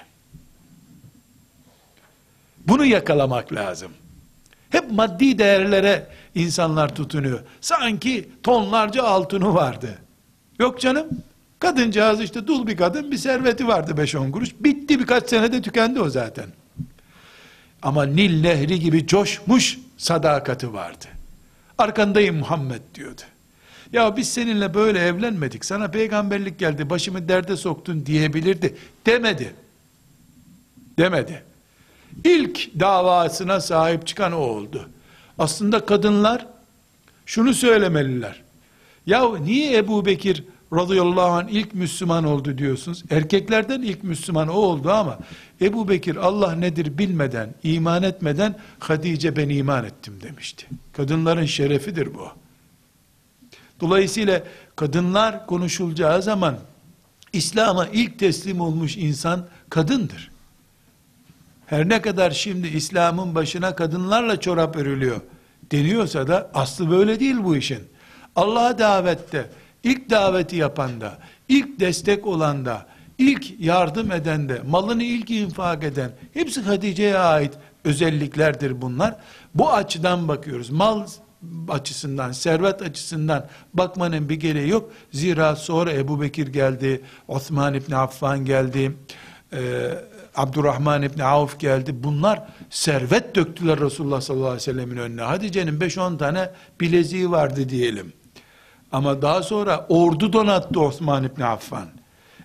Bunu 2.66 2.84
yakalamak 2.84 3.52
lazım. 3.52 3.92
Hep 4.70 4.90
maddi 4.90 5.38
değerlere 5.38 6.06
insanlar 6.34 6.94
tutunuyor. 6.94 7.40
Sanki 7.60 8.28
tonlarca 8.42 9.02
altını 9.02 9.54
vardı. 9.54 9.98
Yok 10.58 10.80
canım. 10.80 11.06
Kadıncağız 11.58 12.20
işte 12.20 12.46
dul 12.46 12.66
bir 12.66 12.76
kadın 12.76 13.10
bir 13.10 13.16
serveti 13.16 13.68
vardı 13.68 13.92
5-10 13.96 14.30
kuruş. 14.30 14.50
Bitti 14.60 15.00
birkaç 15.00 15.28
senede 15.30 15.62
tükendi 15.62 16.00
o 16.00 16.10
zaten. 16.10 16.46
Ama 17.82 18.04
Nil 18.04 18.40
nehri 18.40 18.80
gibi 18.80 19.06
coşmuş 19.06 19.78
sadakati 19.96 20.72
vardı. 20.72 21.04
Arkandayım 21.78 22.36
Muhammed 22.36 22.82
diyordu. 22.94 23.22
Ya 23.92 24.16
biz 24.16 24.32
seninle 24.32 24.74
böyle 24.74 24.98
evlenmedik. 24.98 25.64
Sana 25.64 25.88
peygamberlik 25.88 26.58
geldi. 26.58 26.90
Başımı 26.90 27.28
derde 27.28 27.56
soktun 27.56 28.06
diyebilirdi. 28.06 28.76
Demedi. 29.06 29.54
Demedi. 30.98 31.42
İlk 32.24 32.80
davasına 32.80 33.60
sahip 33.60 34.06
çıkan 34.06 34.32
o 34.32 34.36
oldu. 34.36 34.88
Aslında 35.38 35.86
kadınlar 35.86 36.46
şunu 37.26 37.54
söylemeliler. 37.54 38.42
Ya 39.06 39.38
niye 39.38 39.76
Ebu 39.76 40.06
Bekir 40.06 40.44
radıyallahu 40.72 41.30
anh 41.30 41.48
ilk 41.50 41.74
Müslüman 41.74 42.24
oldu 42.24 42.58
diyorsunuz? 42.58 43.04
Erkeklerden 43.10 43.82
ilk 43.82 44.04
Müslüman 44.04 44.48
o 44.48 44.52
oldu 44.52 44.90
ama 44.90 45.18
Ebu 45.60 45.88
Bekir 45.88 46.16
Allah 46.16 46.54
nedir 46.54 46.98
bilmeden, 46.98 47.54
iman 47.62 48.02
etmeden 48.02 48.54
Hatice 48.78 49.36
ben 49.36 49.48
iman 49.48 49.84
ettim 49.84 50.14
demişti. 50.22 50.66
Kadınların 50.92 51.46
şerefidir 51.46 52.14
bu. 52.14 52.41
Dolayısıyla 53.82 54.42
kadınlar 54.76 55.46
konuşulacağı 55.46 56.22
zaman 56.22 56.56
İslam'a 57.32 57.86
ilk 57.86 58.18
teslim 58.18 58.60
olmuş 58.60 58.96
insan 58.96 59.46
kadındır. 59.70 60.30
Her 61.66 61.88
ne 61.88 62.02
kadar 62.02 62.30
şimdi 62.30 62.68
İslam'ın 62.68 63.34
başına 63.34 63.74
kadınlarla 63.74 64.40
çorap 64.40 64.76
örülüyor 64.76 65.20
deniyorsa 65.72 66.28
da 66.28 66.50
aslı 66.54 66.90
böyle 66.90 67.20
değil 67.20 67.36
bu 67.42 67.56
işin. 67.56 67.80
Allah'a 68.36 68.78
davette, 68.78 69.50
ilk 69.84 70.10
daveti 70.10 70.56
yapanda, 70.56 71.18
ilk 71.48 71.80
destek 71.80 72.26
olanda, 72.26 72.86
ilk 73.18 73.60
yardım 73.60 74.12
edende, 74.12 74.62
malını 74.66 75.02
ilk 75.02 75.30
infak 75.30 75.84
eden, 75.84 76.10
hepsi 76.34 76.62
Hatice'ye 76.62 77.18
ait 77.18 77.54
özelliklerdir 77.84 78.82
bunlar. 78.82 79.16
Bu 79.54 79.72
açıdan 79.72 80.28
bakıyoruz. 80.28 80.70
Mal 80.70 81.06
açısından, 81.68 82.32
servet 82.32 82.82
açısından 82.82 83.46
bakmanın 83.74 84.28
bir 84.28 84.34
gereği 84.34 84.68
yok. 84.68 84.90
Zira 85.12 85.56
sonra 85.56 85.92
Ebu 85.92 86.20
Bekir 86.20 86.48
geldi, 86.48 87.00
Osman 87.28 87.74
İbni 87.74 87.96
Affan 87.96 88.44
geldi, 88.44 88.92
e, 89.52 89.90
Abdurrahman 90.36 91.02
İbni 91.02 91.24
Avf 91.24 91.58
geldi. 91.58 91.94
Bunlar 92.02 92.42
servet 92.70 93.34
döktüler 93.34 93.80
Resulullah 93.80 94.20
sallallahu 94.20 94.46
aleyhi 94.46 94.60
ve 94.60 94.72
sellemin 94.72 94.96
önüne. 94.96 95.22
Hatice'nin 95.22 95.80
5-10 95.80 96.18
tane 96.18 96.50
bileziği 96.80 97.30
vardı 97.30 97.68
diyelim. 97.68 98.12
Ama 98.92 99.22
daha 99.22 99.42
sonra 99.42 99.86
ordu 99.88 100.32
donattı 100.32 100.80
Osman 100.80 101.24
İbni 101.24 101.44
Affan. 101.44 101.88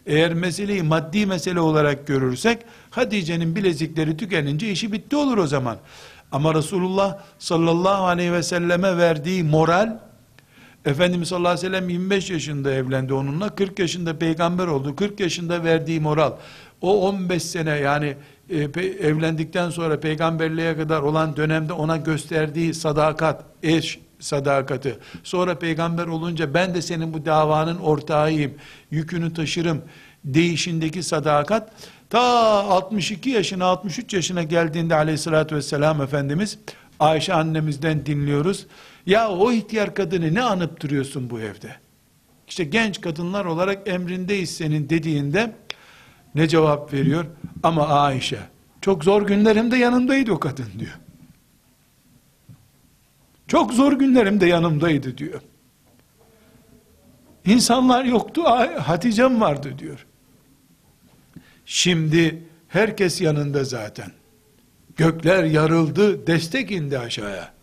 Eğer 0.05 0.33
meseleyi 0.33 0.83
maddi 0.83 1.25
mesele 1.25 1.59
olarak 1.59 2.07
görürsek, 2.07 2.57
Hatice'nin 2.89 3.55
bilezikleri 3.55 4.17
tükenince 4.17 4.71
işi 4.71 4.91
bitti 4.91 5.15
olur 5.15 5.37
o 5.37 5.47
zaman. 5.47 5.77
Ama 6.31 6.53
Resulullah 6.55 7.17
sallallahu 7.39 8.05
aleyhi 8.05 8.33
ve 8.33 8.43
selleme 8.43 8.97
verdiği 8.97 9.43
moral, 9.43 9.97
Efendimiz 10.85 11.27
sallallahu 11.27 11.51
aleyhi 11.51 11.67
ve 11.67 11.77
sellem 11.77 11.89
25 11.89 12.29
yaşında 12.29 12.71
evlendi 12.71 13.13
onunla, 13.13 13.55
40 13.55 13.79
yaşında 13.79 14.19
peygamber 14.19 14.67
oldu. 14.67 14.95
40 14.95 15.19
yaşında 15.19 15.63
verdiği 15.63 15.99
moral, 15.99 16.33
o 16.81 17.07
15 17.07 17.43
sene 17.43 17.71
yani 17.71 18.15
e, 18.49 18.55
evlendikten 19.01 19.69
sonra 19.69 19.99
peygamberliğe 19.99 20.77
kadar 20.77 21.01
olan 21.01 21.37
dönemde 21.37 21.73
ona 21.73 21.97
gösterdiği 21.97 22.73
sadakat, 22.73 23.43
eş 23.63 23.99
sadakati, 24.19 24.97
sonra 25.23 25.59
peygamber 25.59 26.07
olunca 26.07 26.53
ben 26.53 26.75
de 26.75 26.81
senin 26.81 27.13
bu 27.13 27.25
davanın 27.25 27.77
ortağıyım, 27.77 28.53
yükünü 28.91 29.33
taşırım 29.33 29.81
değişindeki 30.25 31.03
sadakat, 31.03 31.71
Ta 32.09 32.19
62 32.19 33.29
yaşına 33.29 33.65
63 33.65 34.13
yaşına 34.13 34.43
geldiğinde 34.43 34.95
aleyhissalatü 34.95 35.55
vesselam 35.55 36.01
Efendimiz 36.01 36.59
Ayşe 36.99 37.33
annemizden 37.33 38.05
dinliyoruz. 38.05 38.67
Ya 39.05 39.29
o 39.29 39.51
ihtiyar 39.51 39.95
kadını 39.95 40.33
ne 40.33 40.41
anıp 40.41 40.81
duruyorsun 40.81 41.29
bu 41.29 41.39
evde? 41.39 41.75
İşte 42.47 42.63
genç 42.63 43.01
kadınlar 43.01 43.45
olarak 43.45 43.87
emrindeyiz 43.87 44.57
senin 44.57 44.89
dediğinde 44.89 45.55
ne 46.35 46.47
cevap 46.47 46.93
veriyor? 46.93 47.25
Ama 47.63 47.87
Ayşe 47.87 48.39
çok 48.81 49.03
zor 49.03 49.27
günlerimde 49.27 49.77
yanımdaydı 49.77 50.31
o 50.31 50.39
kadın 50.39 50.67
diyor. 50.79 50.99
Çok 53.47 53.73
zor 53.73 53.93
günlerimde 53.93 54.45
yanımdaydı 54.45 55.17
diyor. 55.17 55.41
İnsanlar 57.45 58.05
yoktu, 58.05 58.43
Hatice'm 58.79 59.41
vardı 59.41 59.73
diyor. 59.79 60.05
Şimdi 61.69 62.43
herkes 62.67 63.21
yanında 63.21 63.63
zaten. 63.63 64.11
Gökler 64.95 65.43
yarıldı, 65.43 66.27
destek 66.27 66.71
indi 66.71 66.99
aşağıya. 66.99 67.53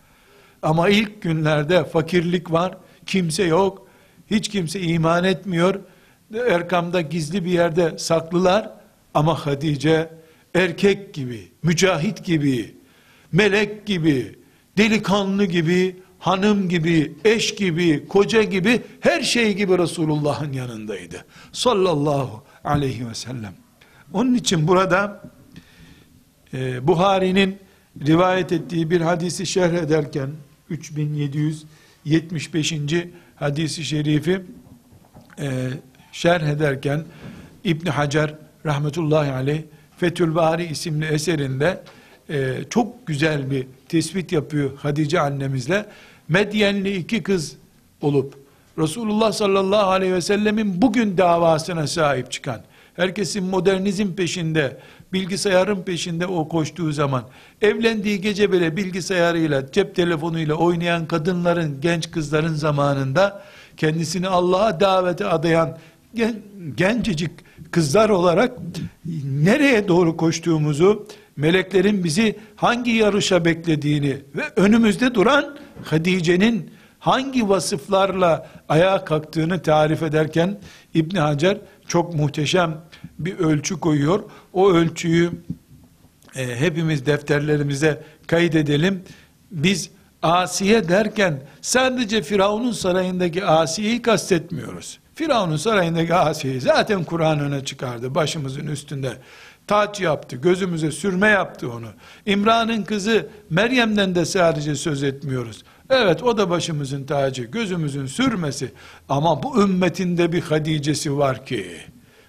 Ama 0.62 0.88
ilk 0.88 1.22
günlerde 1.22 1.84
fakirlik 1.84 2.52
var, 2.52 2.78
kimse 3.06 3.44
yok, 3.44 3.88
hiç 4.30 4.48
kimse 4.48 4.80
iman 4.80 5.24
etmiyor. 5.24 5.80
Erkam'da 6.48 7.00
gizli 7.00 7.44
bir 7.44 7.50
yerde 7.50 7.98
saklılar 7.98 8.70
ama 9.14 9.46
Hatice 9.46 10.10
erkek 10.54 11.14
gibi, 11.14 11.48
mücahit 11.62 12.24
gibi, 12.24 12.76
melek 13.32 13.86
gibi, 13.86 14.38
delikanlı 14.78 15.44
gibi, 15.44 15.96
hanım 16.18 16.68
gibi, 16.68 17.12
eş 17.24 17.54
gibi, 17.54 18.08
koca 18.08 18.42
gibi, 18.42 18.82
her 19.00 19.22
şey 19.22 19.54
gibi 19.54 19.78
Resulullah'ın 19.78 20.52
yanındaydı. 20.52 21.24
Sallallahu 21.52 22.44
aleyhi 22.64 23.08
ve 23.08 23.14
sellem. 23.14 23.63
Onun 24.14 24.34
için 24.34 24.68
burada 24.68 25.20
e, 26.54 26.86
Buhari'nin 26.86 27.58
rivayet 28.06 28.52
ettiği 28.52 28.90
bir 28.90 29.00
hadisi 29.00 29.46
şerh 29.46 29.72
ederken 29.72 30.30
3775. 30.70 32.74
hadisi 33.36 33.84
şerifi 33.84 34.42
e, 35.38 35.68
şerh 36.12 36.42
ederken 36.42 37.04
İbn 37.64 37.86
Hacer 37.86 38.34
rahmetullahi 38.66 39.32
aleyh 39.32 39.62
Fethül 39.96 40.34
Bari 40.34 40.64
isimli 40.64 41.06
eserinde 41.06 41.82
e, 42.30 42.54
çok 42.70 43.06
güzel 43.06 43.50
bir 43.50 43.66
tespit 43.88 44.32
yapıyor 44.32 44.70
Hatice 44.76 45.20
annemizle. 45.20 45.86
Medyenli 46.28 46.96
iki 46.96 47.22
kız 47.22 47.56
olup 48.00 48.44
Resulullah 48.78 49.32
sallallahu 49.32 49.90
aleyhi 49.90 50.14
ve 50.14 50.20
sellemin 50.20 50.82
bugün 50.82 51.18
davasına 51.18 51.86
sahip 51.86 52.32
çıkan, 52.32 52.60
herkesin 52.96 53.44
modernizm 53.44 54.12
peşinde, 54.12 54.76
bilgisayarın 55.12 55.82
peşinde 55.82 56.26
o 56.26 56.48
koştuğu 56.48 56.92
zaman, 56.92 57.24
evlendiği 57.62 58.20
gece 58.20 58.52
bile 58.52 58.76
bilgisayarıyla, 58.76 59.72
cep 59.72 59.94
telefonuyla 59.94 60.54
oynayan 60.54 61.06
kadınların, 61.06 61.80
genç 61.80 62.10
kızların 62.10 62.54
zamanında, 62.54 63.42
kendisini 63.76 64.28
Allah'a 64.28 64.80
davete 64.80 65.26
adayan 65.26 65.78
gen, 66.14 66.42
gencecik 66.76 67.30
kızlar 67.70 68.08
olarak 68.08 68.52
nereye 69.24 69.88
doğru 69.88 70.16
koştuğumuzu, 70.16 71.06
meleklerin 71.36 72.04
bizi 72.04 72.38
hangi 72.56 72.90
yarışa 72.90 73.44
beklediğini 73.44 74.16
ve 74.36 74.42
önümüzde 74.56 75.14
duran 75.14 75.56
Hadice'nin 75.84 76.70
hangi 76.98 77.48
vasıflarla 77.48 78.46
ayağa 78.68 79.04
kalktığını 79.04 79.62
tarif 79.62 80.02
ederken 80.02 80.58
İbn 80.94 81.16
Hacer 81.16 81.58
çok 81.88 82.14
muhteşem 82.14 82.80
bir 83.18 83.38
ölçü 83.38 83.80
koyuyor. 83.80 84.22
O 84.52 84.70
ölçüyü 84.70 85.30
e, 86.36 86.60
hepimiz 86.60 87.06
defterlerimize 87.06 88.02
kaydedelim. 88.26 89.02
Biz 89.50 89.90
Asiye 90.22 90.88
derken 90.88 91.42
sadece 91.60 92.22
Firavun'un 92.22 92.72
sarayındaki 92.72 93.44
Asiye'yi 93.44 94.02
kastetmiyoruz. 94.02 94.98
Firavun'un 95.14 95.56
sarayındaki 95.56 96.14
Asiye'yi 96.14 96.60
zaten 96.60 97.04
Kur'an 97.04 97.40
öne 97.40 97.64
çıkardı 97.64 98.14
başımızın 98.14 98.66
üstünde. 98.66 99.12
Taç 99.66 100.00
yaptı, 100.00 100.36
gözümüze 100.36 100.90
sürme 100.90 101.28
yaptı 101.28 101.72
onu. 101.72 101.86
İmran'ın 102.26 102.82
kızı 102.82 103.28
Meryem'den 103.50 104.14
de 104.14 104.24
sadece 104.24 104.74
söz 104.74 105.02
etmiyoruz. 105.02 105.64
Evet 105.90 106.22
o 106.22 106.38
da 106.38 106.50
başımızın 106.50 107.04
tacı, 107.04 107.42
gözümüzün 107.42 108.06
sürmesi. 108.06 108.72
Ama 109.08 109.42
bu 109.42 109.62
ümmetinde 109.62 110.32
bir 110.32 110.42
Hadice'si 110.42 111.18
var 111.18 111.46
ki, 111.46 111.66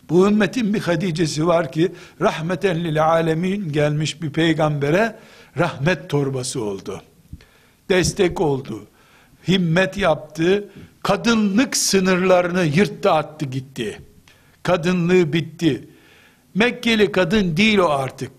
bu 0.09 0.27
ümmetin 0.27 0.73
bir 0.73 0.79
Hadice'si 0.79 1.47
var 1.47 1.71
ki, 1.71 1.91
rahmeten 2.21 2.83
lil 2.83 3.05
alemin 3.05 3.71
gelmiş 3.71 4.21
bir 4.21 4.29
peygambere 4.29 5.15
rahmet 5.57 6.09
torbası 6.09 6.63
oldu. 6.63 7.01
Destek 7.89 8.41
oldu. 8.41 8.87
Himmet 9.47 9.97
yaptı. 9.97 10.69
Kadınlık 11.03 11.77
sınırlarını 11.77 12.63
yırttı 12.63 13.11
attı 13.11 13.45
gitti. 13.45 14.01
Kadınlığı 14.63 15.33
bitti. 15.33 15.87
Mekkeli 16.55 17.11
kadın 17.11 17.57
değil 17.57 17.77
o 17.77 17.89
artık. 17.89 18.31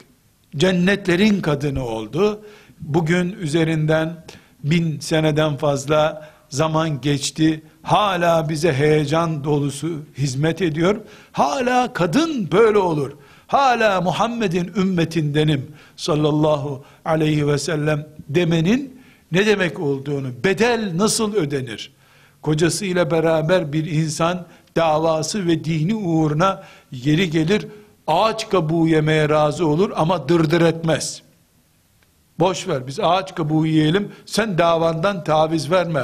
Cennetlerin 0.56 1.40
kadını 1.40 1.84
oldu. 1.84 2.44
Bugün 2.80 3.32
üzerinden 3.32 4.24
bin 4.70 5.00
seneden 5.00 5.56
fazla 5.56 6.28
zaman 6.48 7.00
geçti. 7.00 7.62
Hala 7.82 8.48
bize 8.48 8.72
heyecan 8.72 9.44
dolusu 9.44 9.88
hizmet 10.18 10.62
ediyor. 10.62 10.96
Hala 11.32 11.92
kadın 11.92 12.50
böyle 12.52 12.78
olur. 12.78 13.12
Hala 13.46 14.00
Muhammed'in 14.00 14.72
ümmetindenim 14.76 15.72
sallallahu 15.96 16.84
aleyhi 17.04 17.48
ve 17.48 17.58
sellem 17.58 18.06
demenin 18.28 19.00
ne 19.32 19.46
demek 19.46 19.80
olduğunu, 19.80 20.28
bedel 20.44 20.92
nasıl 20.96 21.34
ödenir? 21.34 21.92
Kocasıyla 22.42 23.10
beraber 23.10 23.72
bir 23.72 23.84
insan 23.84 24.46
davası 24.76 25.46
ve 25.46 25.64
dini 25.64 25.94
uğruna 25.94 26.62
yeri 26.92 27.30
gelir 27.30 27.66
ağaç 28.06 28.48
kabuğu 28.48 28.88
yemeye 28.88 29.28
razı 29.28 29.66
olur 29.66 29.92
ama 29.96 30.28
dırdır 30.28 30.60
etmez. 30.60 31.22
Boş 32.38 32.68
ver 32.68 32.86
biz 32.86 33.00
ağaç 33.00 33.34
kabuğu 33.34 33.66
yiyelim 33.66 34.12
sen 34.26 34.58
davandan 34.58 35.24
taviz 35.24 35.70
verme 35.70 36.02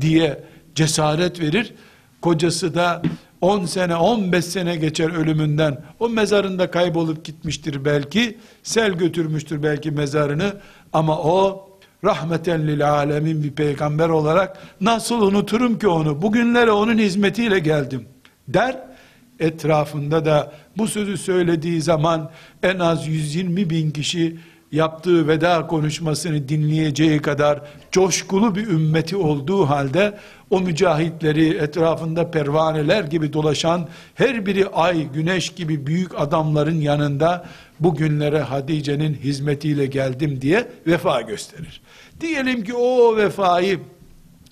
diye 0.00 0.44
cesaret 0.74 1.40
verir. 1.40 1.74
Kocası 2.22 2.74
da 2.74 3.02
10 3.40 3.66
sene 3.66 3.96
15 3.96 4.44
sene 4.44 4.76
geçer 4.76 5.10
ölümünden. 5.10 5.84
O 6.00 6.08
mezarında 6.08 6.70
kaybolup 6.70 7.24
gitmiştir 7.24 7.84
belki 7.84 8.38
sel 8.62 8.92
götürmüştür 8.92 9.62
belki 9.62 9.90
mezarını. 9.90 10.52
Ama 10.92 11.18
o 11.18 11.68
rahmeten 12.04 12.66
lil 12.66 12.90
alemin 12.90 13.42
bir 13.42 13.50
peygamber 13.52 14.08
olarak 14.08 14.58
nasıl 14.80 15.22
unuturum 15.22 15.78
ki 15.78 15.88
onu? 15.88 16.22
Bugünlere 16.22 16.70
onun 16.70 16.98
hizmetiyle 16.98 17.58
geldim. 17.58 18.08
der. 18.48 18.92
Etrafında 19.40 20.24
da 20.24 20.52
bu 20.78 20.88
sözü 20.88 21.18
söylediği 21.18 21.82
zaman 21.82 22.30
en 22.62 22.78
az 22.78 23.08
120 23.08 23.70
bin 23.70 23.90
kişi 23.90 24.36
yaptığı 24.72 25.28
veda 25.28 25.66
konuşmasını 25.66 26.48
dinleyeceği 26.48 27.22
kadar 27.22 27.60
coşkulu 27.90 28.54
bir 28.54 28.66
ümmeti 28.66 29.16
olduğu 29.16 29.68
halde 29.68 30.18
o 30.50 30.60
mücahitleri 30.60 31.48
etrafında 31.48 32.30
pervaneler 32.30 33.04
gibi 33.04 33.32
dolaşan 33.32 33.88
her 34.14 34.46
biri 34.46 34.68
ay 34.68 35.12
güneş 35.12 35.48
gibi 35.48 35.86
büyük 35.86 36.20
adamların 36.20 36.80
yanında 36.80 37.46
bugünlere 37.80 38.40
Hadice'nin 38.40 39.14
hizmetiyle 39.14 39.86
geldim 39.86 40.40
diye 40.42 40.68
vefa 40.86 41.20
gösterir. 41.20 41.80
Diyelim 42.20 42.64
ki 42.64 42.74
o 42.74 43.16
vefayı 43.16 43.80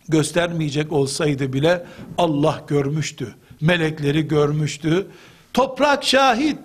göstermeyecek 0.08 0.92
olsaydı 0.92 1.52
bile 1.52 1.84
Allah 2.18 2.64
görmüştü. 2.66 3.34
Melekleri 3.60 4.28
görmüştü. 4.28 5.06
Toprak 5.54 6.04
şahit. 6.04 6.58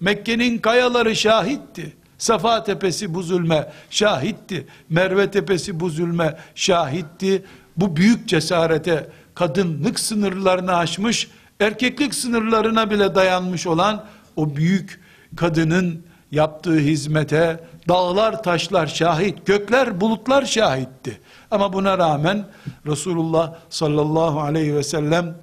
Mekke'nin 0.00 0.58
kayaları 0.58 1.16
şahitti. 1.16 1.92
Safa 2.18 2.64
tepesi 2.64 3.14
bu 3.14 3.22
zulme 3.22 3.72
şahitti. 3.90 4.66
Merve 4.88 5.30
tepesi 5.30 5.80
bu 5.80 5.90
zulme 5.90 6.36
şahitti. 6.54 7.44
Bu 7.76 7.96
büyük 7.96 8.28
cesarete 8.28 9.08
kadınlık 9.34 10.00
sınırlarını 10.00 10.76
aşmış, 10.76 11.28
erkeklik 11.60 12.14
sınırlarına 12.14 12.90
bile 12.90 13.14
dayanmış 13.14 13.66
olan 13.66 14.04
o 14.36 14.56
büyük 14.56 15.00
kadının 15.36 16.02
yaptığı 16.32 16.78
hizmete 16.78 17.60
dağlar 17.88 18.42
taşlar 18.42 18.86
şahit, 18.86 19.46
gökler 19.46 20.00
bulutlar 20.00 20.44
şahitti. 20.44 21.20
Ama 21.50 21.72
buna 21.72 21.98
rağmen 21.98 22.46
Resulullah 22.86 23.54
sallallahu 23.70 24.40
aleyhi 24.40 24.74
ve 24.74 24.82
sellem 24.82 25.36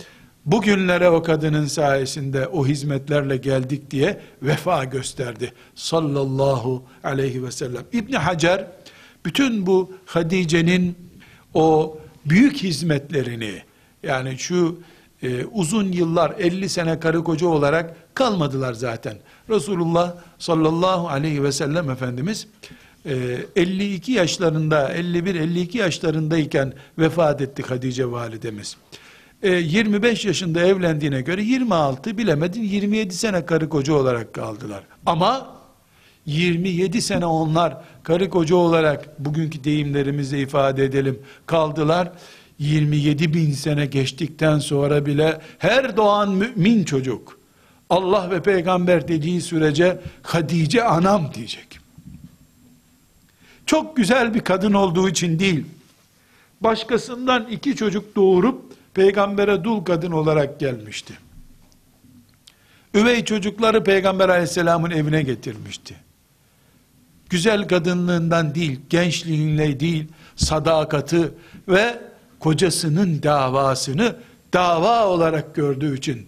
bugünlere 0.45 1.09
o 1.09 1.23
kadının 1.23 1.65
sayesinde 1.65 2.47
o 2.47 2.67
hizmetlerle 2.67 3.37
geldik 3.37 3.91
diye 3.91 4.21
vefa 4.41 4.83
gösterdi. 4.83 5.53
Sallallahu 5.75 6.83
aleyhi 7.03 7.43
ve 7.43 7.51
sellem. 7.51 7.83
İbn 7.93 8.13
Hacer 8.13 8.67
bütün 9.25 9.65
bu 9.65 9.93
Hadice'nin 10.05 10.97
o 11.53 11.97
büyük 12.25 12.57
hizmetlerini 12.57 13.61
yani 14.03 14.37
şu 14.37 14.79
e, 15.23 15.45
uzun 15.45 15.91
yıllar 15.91 16.33
50 16.39 16.69
sene 16.69 16.99
karı 16.99 17.23
koca 17.23 17.47
olarak 17.47 18.15
kalmadılar 18.15 18.73
zaten. 18.73 19.17
Resulullah 19.49 20.15
sallallahu 20.39 21.07
aleyhi 21.07 21.43
ve 21.43 21.51
sellem 21.51 21.89
Efendimiz 21.89 22.47
e, 23.05 23.37
52 23.55 24.11
yaşlarında 24.11 24.91
51-52 24.95 25.77
yaşlarındayken 25.77 26.73
vefat 26.99 27.41
etti 27.41 27.63
Hadice 27.63 28.11
validemiz. 28.11 28.77
E, 29.45 29.49
25 29.49 30.25
yaşında 30.25 30.61
evlendiğine 30.61 31.21
göre 31.21 31.43
26 31.43 32.17
bilemedin 32.17 32.63
27 32.63 33.13
sene 33.13 33.45
karı 33.45 33.69
koca 33.69 33.93
olarak 33.93 34.33
kaldılar. 34.33 34.83
Ama 35.05 35.55
27 36.25 37.01
sene 37.01 37.25
onlar 37.25 37.77
karı 38.03 38.29
koca 38.29 38.55
olarak 38.55 39.19
bugünkü 39.19 39.63
deyimlerimizle 39.63 40.39
ifade 40.39 40.85
edelim 40.85 41.19
kaldılar. 41.45 42.11
27 42.59 43.33
bin 43.33 43.51
sene 43.51 43.85
geçtikten 43.85 44.59
sonra 44.59 45.05
bile 45.05 45.41
her 45.57 45.97
doğan 45.97 46.31
mümin 46.31 46.83
çocuk 46.83 47.39
Allah 47.89 48.31
ve 48.31 48.41
peygamber 48.41 49.07
dediği 49.07 49.41
sürece 49.41 49.99
Hadice 50.21 50.83
anam 50.83 51.31
diyecek. 51.33 51.79
Çok 53.65 53.97
güzel 53.97 54.33
bir 54.33 54.39
kadın 54.39 54.73
olduğu 54.73 55.09
için 55.09 55.39
değil, 55.39 55.65
başkasından 56.61 57.47
iki 57.51 57.75
çocuk 57.75 58.15
doğurup 58.15 58.75
peygambere 58.95 59.63
dul 59.63 59.83
kadın 59.83 60.11
olarak 60.11 60.59
gelmişti. 60.59 61.13
Üvey 62.93 63.25
çocukları 63.25 63.83
peygamber 63.83 64.29
aleyhisselamın 64.29 64.91
evine 64.91 65.23
getirmişti. 65.23 65.95
Güzel 67.29 67.67
kadınlığından 67.67 68.55
değil, 68.55 68.79
gençliğinle 68.89 69.79
değil, 69.79 70.07
sadakati 70.35 71.31
ve 71.67 71.99
kocasının 72.39 73.23
davasını 73.23 74.15
dava 74.53 75.07
olarak 75.07 75.55
gördüğü 75.55 75.97
için 75.97 76.27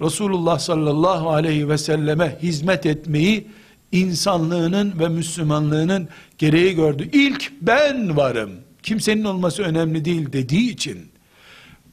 Resulullah 0.00 0.58
sallallahu 0.58 1.30
aleyhi 1.30 1.68
ve 1.68 1.78
selleme 1.78 2.38
hizmet 2.42 2.86
etmeyi 2.86 3.46
insanlığının 3.92 4.98
ve 4.98 5.08
Müslümanlığının 5.08 6.08
gereği 6.38 6.74
gördü. 6.74 7.08
İlk 7.12 7.52
ben 7.60 8.16
varım. 8.16 8.50
Kimsenin 8.82 9.24
olması 9.24 9.62
önemli 9.62 10.04
değil 10.04 10.32
dediği 10.32 10.70
için 10.70 11.08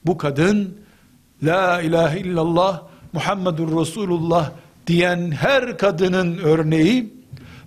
bu 0.06 0.18
kadın 0.18 0.78
La 1.44 1.82
ilahe 1.82 2.20
illallah 2.20 2.82
Muhammedur 3.14 3.82
Resulullah 3.82 4.52
diyen 4.88 5.32
her 5.32 5.78
kadının 5.78 6.38
örneği 6.38 7.14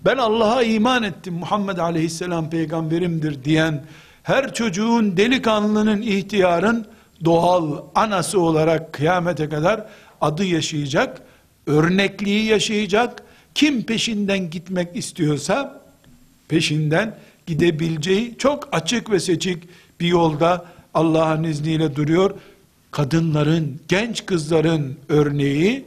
ben 0.04 0.16
Allah'a 0.16 0.62
iman 0.62 1.02
ettim 1.02 1.34
Muhammed 1.34 1.78
aleyhisselam 1.78 2.50
peygamberimdir 2.50 3.44
diyen 3.44 3.84
her 4.22 4.54
çocuğun 4.54 5.16
delikanlının 5.16 6.02
ihtiyarın 6.02 6.86
doğal 7.24 7.82
anası 7.94 8.40
olarak 8.40 8.92
kıyamete 8.92 9.48
kadar 9.48 9.86
adı 10.20 10.44
yaşayacak, 10.44 11.22
örnekliği 11.66 12.44
yaşayacak, 12.44 13.22
kim 13.54 13.82
peşinden 13.82 14.50
gitmek 14.50 14.96
istiyorsa 14.96 15.82
peşinden 16.48 17.18
gidebileceği 17.46 18.38
çok 18.38 18.68
açık 18.72 19.10
ve 19.10 19.20
seçik 19.20 19.64
bir 20.00 20.06
yolda 20.06 20.64
Allah'ın 20.94 21.44
izniyle 21.44 21.96
duruyor. 21.96 22.34
Kadınların, 22.90 23.80
genç 23.88 24.26
kızların 24.26 24.96
örneği, 25.08 25.84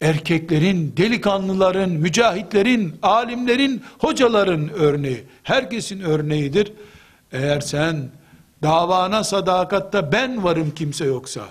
erkeklerin, 0.00 0.94
delikanlıların, 0.96 1.90
mücahitlerin, 1.90 2.94
alimlerin, 3.02 3.82
hocaların 3.98 4.68
örneği, 4.68 5.24
herkesin 5.42 6.00
örneğidir. 6.00 6.72
Eğer 7.32 7.60
sen 7.60 8.08
davana 8.62 9.24
sadakatta 9.24 10.12
ben 10.12 10.44
varım 10.44 10.70
kimse 10.74 11.04
yoksa, 11.04 11.42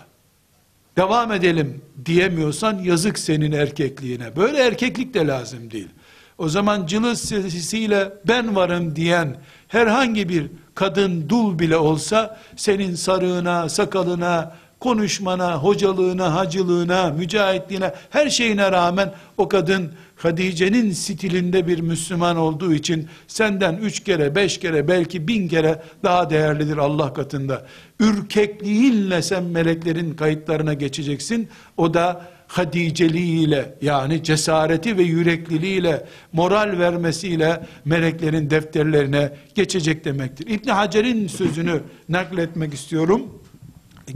devam 0.97 1.31
edelim 1.31 1.81
diyemiyorsan 2.05 2.79
yazık 2.79 3.19
senin 3.19 3.51
erkekliğine. 3.51 4.35
Böyle 4.35 4.57
erkeklik 4.57 5.13
de 5.13 5.27
lazım 5.27 5.71
değil. 5.71 5.89
O 6.37 6.49
zaman 6.49 6.85
cılız 6.85 7.21
sesiyle 7.21 8.13
ben 8.27 8.55
varım 8.55 8.95
diyen 8.95 9.37
herhangi 9.67 10.29
bir 10.29 10.49
kadın 10.77 11.29
dul 11.29 11.59
bile 11.59 11.77
olsa 11.77 12.37
senin 12.55 12.95
sarığına, 12.95 13.69
sakalına, 13.69 14.55
konuşmana, 14.79 15.57
hocalığına, 15.57 16.35
hacılığına, 16.35 17.09
mücahitliğine, 17.09 17.93
her 18.09 18.29
şeyine 18.29 18.71
rağmen 18.71 19.13
o 19.37 19.47
kadın 19.47 19.91
Hadice'nin 20.15 20.91
stilinde 20.91 21.67
bir 21.67 21.79
Müslüman 21.79 22.37
olduğu 22.37 22.73
için 22.73 23.07
senden 23.27 23.75
üç 23.75 24.03
kere, 24.03 24.35
beş 24.35 24.59
kere, 24.59 24.87
belki 24.87 25.27
bin 25.27 25.47
kere 25.47 25.81
daha 26.03 26.29
değerlidir 26.29 26.77
Allah 26.77 27.13
katında. 27.13 27.65
Ürkekliğinle 27.99 29.21
sen 29.21 29.43
meleklerin 29.43 30.13
kayıtlarına 30.13 30.73
geçeceksin. 30.73 31.49
O 31.77 31.93
da 31.93 32.21
Hadiceliğiyle 32.47 33.75
yani 33.81 34.23
cesareti 34.23 34.97
ve 34.97 35.03
yürekliliğiyle 35.03 36.05
moral 36.33 36.79
vermesiyle 36.79 37.67
meleklerin 37.85 38.49
defterlerine 38.49 39.33
geçecek 39.55 40.05
demektir. 40.05 40.47
İbn 40.47 40.69
Hacer'in 40.69 41.27
sözünü 41.27 41.81
nakletmek 42.09 42.73
istiyorum. 42.73 43.43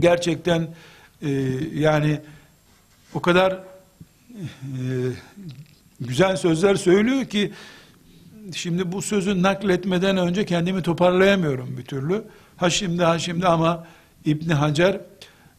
Gerçekten 0.00 0.68
e, 1.22 1.30
yani 1.74 2.20
o 3.14 3.20
kadar 3.20 3.52
e, 3.52 4.80
güzel 6.00 6.36
sözler 6.36 6.74
söylüyor 6.74 7.24
ki 7.24 7.52
şimdi 8.54 8.92
bu 8.92 9.02
sözü 9.02 9.42
nakletmeden 9.42 10.16
önce 10.16 10.44
kendimi 10.44 10.82
toparlayamıyorum 10.82 11.76
bir 11.78 11.84
türlü. 11.84 12.24
Ha 12.56 12.70
şimdi 12.70 13.02
ha 13.02 13.18
şimdi 13.18 13.46
ama 13.46 13.86
İbn 14.24 14.50
Hacer 14.50 15.00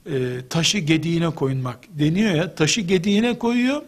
e, 0.06 0.48
taşı 0.50 0.78
gediğine 0.78 1.30
koymak 1.30 1.80
deniyor 1.90 2.32
ya 2.32 2.56
taşı 2.56 2.82
gediğine 2.82 3.40
koyuyor. 3.40 3.82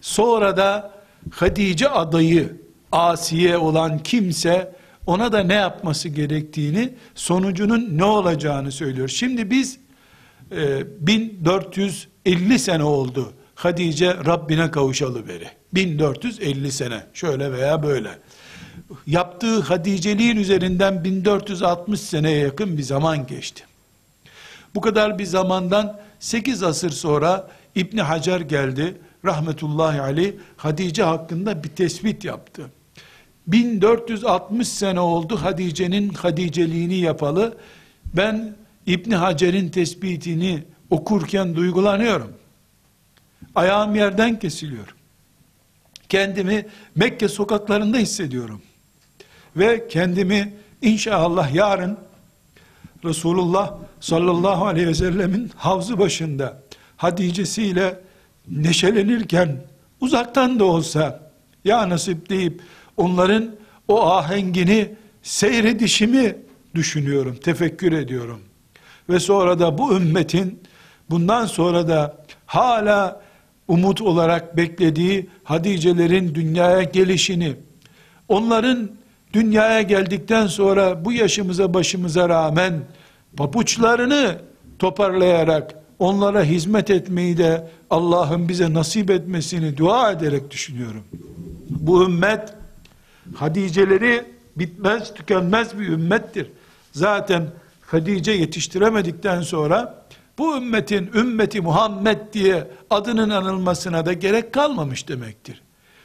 Sonra 0.00 0.56
da 0.56 0.92
Hadice 1.30 1.88
adayı 1.88 2.56
Asiye 2.92 3.56
olan 3.56 3.98
kimse 3.98 4.72
ona 5.06 5.32
da 5.32 5.42
ne 5.42 5.54
yapması 5.54 6.08
gerektiğini 6.08 6.92
sonucunun 7.14 7.98
ne 7.98 8.04
olacağını 8.04 8.72
söylüyor. 8.72 9.08
Şimdi 9.08 9.50
biz 9.50 9.78
e, 10.56 10.84
1450 11.06 12.58
sene 12.58 12.84
oldu 12.84 13.32
Hadice 13.54 14.14
Rabbine 14.26 14.70
kavuşalı 14.70 15.28
beri. 15.28 15.48
1450 15.74 16.72
sene 16.72 17.06
şöyle 17.14 17.52
veya 17.52 17.82
böyle. 17.82 18.10
Yaptığı 19.06 19.60
Hadiceliğin 19.60 20.36
üzerinden 20.36 21.04
1460 21.04 22.00
seneye 22.00 22.38
yakın 22.38 22.78
bir 22.78 22.82
zaman 22.82 23.26
geçti. 23.26 23.64
Bu 24.76 24.80
kadar 24.80 25.18
bir 25.18 25.24
zamandan 25.24 26.00
8 26.20 26.62
asır 26.62 26.90
sonra 26.90 27.50
İbni 27.74 28.02
Hacer 28.02 28.40
geldi. 28.40 28.96
Rahmetullahi 29.24 30.00
aleyh 30.00 30.32
Hadice 30.56 31.02
hakkında 31.02 31.64
bir 31.64 31.68
tespit 31.68 32.24
yaptı. 32.24 32.70
1460 33.46 34.68
sene 34.68 35.00
oldu 35.00 35.36
Hadice'nin 35.42 36.08
Hadiceliğini 36.08 36.94
yapalı. 36.94 37.58
Ben 38.16 38.56
İbni 38.86 39.16
Hacer'in 39.16 39.68
tespitini 39.68 40.64
okurken 40.90 41.56
duygulanıyorum. 41.56 42.32
Ayağım 43.54 43.94
yerden 43.94 44.38
kesiliyor. 44.38 44.94
Kendimi 46.08 46.66
Mekke 46.94 47.28
sokaklarında 47.28 47.96
hissediyorum. 47.96 48.62
Ve 49.56 49.88
kendimi 49.88 50.54
inşallah 50.82 51.54
yarın 51.54 52.05
Resulullah 53.04 53.74
sallallahu 54.00 54.66
aleyhi 54.66 54.88
ve 54.88 54.94
sellemin 54.94 55.50
havzu 55.56 55.98
başında 55.98 56.62
Hadice'siyle 56.96 58.00
neşelenirken 58.48 59.56
uzaktan 60.00 60.58
da 60.58 60.64
olsa 60.64 61.30
ya 61.64 61.88
nasip 61.88 62.30
deyip 62.30 62.60
onların 62.96 63.50
o 63.88 64.06
ahengini 64.06 64.94
seyredişimi 65.22 66.36
düşünüyorum, 66.74 67.36
tefekkür 67.44 67.92
ediyorum. 67.92 68.40
Ve 69.08 69.20
sonra 69.20 69.58
da 69.58 69.78
bu 69.78 69.96
ümmetin 69.96 70.60
bundan 71.10 71.46
sonra 71.46 71.88
da 71.88 72.16
hala 72.46 73.22
umut 73.68 74.02
olarak 74.02 74.56
beklediği 74.56 75.26
Hadicelerin 75.44 76.34
dünyaya 76.34 76.82
gelişini, 76.82 77.56
onların 78.28 78.90
dünyaya 79.32 79.82
geldikten 79.82 80.46
sonra 80.46 81.04
bu 81.04 81.12
yaşımıza 81.12 81.74
başımıza 81.74 82.28
rağmen 82.28 82.80
papuçlarını 83.36 84.38
toparlayarak 84.78 85.74
onlara 85.98 86.42
hizmet 86.42 86.90
etmeyi 86.90 87.38
de 87.38 87.70
Allah'ın 87.90 88.48
bize 88.48 88.74
nasip 88.74 89.10
etmesini 89.10 89.76
dua 89.76 90.12
ederek 90.12 90.50
düşünüyorum. 90.50 91.04
Bu 91.70 92.04
ümmet 92.04 92.54
Hadiceleri 93.34 94.24
bitmez 94.56 95.14
tükenmez 95.14 95.78
bir 95.78 95.88
ümmettir. 95.88 96.50
Zaten 96.92 97.46
Hadice 97.86 98.32
yetiştiremedikten 98.32 99.42
sonra 99.42 100.06
bu 100.38 100.56
ümmetin 100.56 101.10
ümmeti 101.14 101.60
Muhammed 101.60 102.18
diye 102.32 102.68
adının 102.90 103.30
anılmasına 103.30 104.06
da 104.06 104.12
gerek 104.12 104.52
kalmamış 104.52 105.08
demektir. 105.08 105.62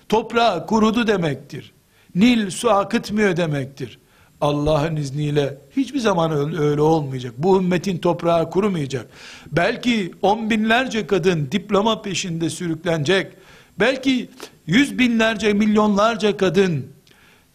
Toprağı 0.09 0.67
kurudu 0.67 1.07
demektir. 1.07 1.73
Nil 2.15 2.49
su 2.49 2.69
akıtmıyor 2.69 3.37
demektir. 3.37 3.99
Allah'ın 4.41 4.95
izniyle 4.95 5.57
hiçbir 5.77 5.99
zaman 5.99 6.57
öyle 6.59 6.81
olmayacak. 6.81 7.33
Bu 7.37 7.57
ümmetin 7.57 7.97
toprağı 7.97 8.49
kurumayacak. 8.49 9.07
Belki 9.51 10.11
on 10.21 10.49
binlerce 10.49 11.07
kadın 11.07 11.47
diploma 11.51 12.01
peşinde 12.01 12.49
sürüklenecek. 12.49 13.33
Belki 13.79 14.29
yüz 14.67 14.99
binlerce, 14.99 15.53
milyonlarca 15.53 16.37
kadın 16.37 16.85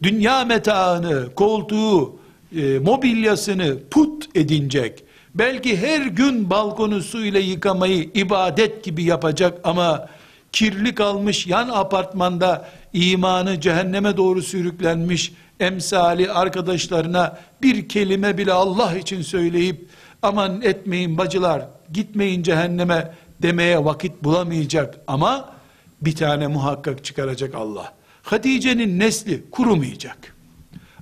dünya 0.02 0.44
metaını, 0.44 1.34
koltuğu, 1.34 2.16
e, 2.56 2.78
mobilyasını 2.78 3.76
put 3.90 4.36
edinecek. 4.36 5.04
Belki 5.34 5.76
her 5.76 6.06
gün 6.06 6.50
balkonu 6.50 7.02
su 7.02 7.24
ile 7.24 7.40
yıkamayı 7.40 8.10
ibadet 8.14 8.84
gibi 8.84 9.04
yapacak 9.04 9.60
ama 9.64 10.08
kirli 10.52 10.94
kalmış 10.94 11.46
yan 11.46 11.68
apartmanda 11.68 12.68
imanı 12.96 13.60
cehenneme 13.60 14.16
doğru 14.16 14.42
sürüklenmiş 14.42 15.32
emsali 15.60 16.32
arkadaşlarına 16.32 17.38
bir 17.62 17.88
kelime 17.88 18.38
bile 18.38 18.52
Allah 18.52 18.96
için 18.96 19.22
söyleyip 19.22 19.88
aman 20.22 20.62
etmeyin 20.62 21.18
bacılar 21.18 21.68
gitmeyin 21.92 22.42
cehenneme 22.42 23.14
demeye 23.42 23.84
vakit 23.84 24.24
bulamayacak 24.24 25.00
ama 25.06 25.54
bir 26.02 26.16
tane 26.16 26.46
muhakkak 26.46 27.04
çıkaracak 27.04 27.54
Allah. 27.54 27.92
Hatice'nin 28.22 28.98
nesli 28.98 29.50
kurumayacak. 29.50 30.34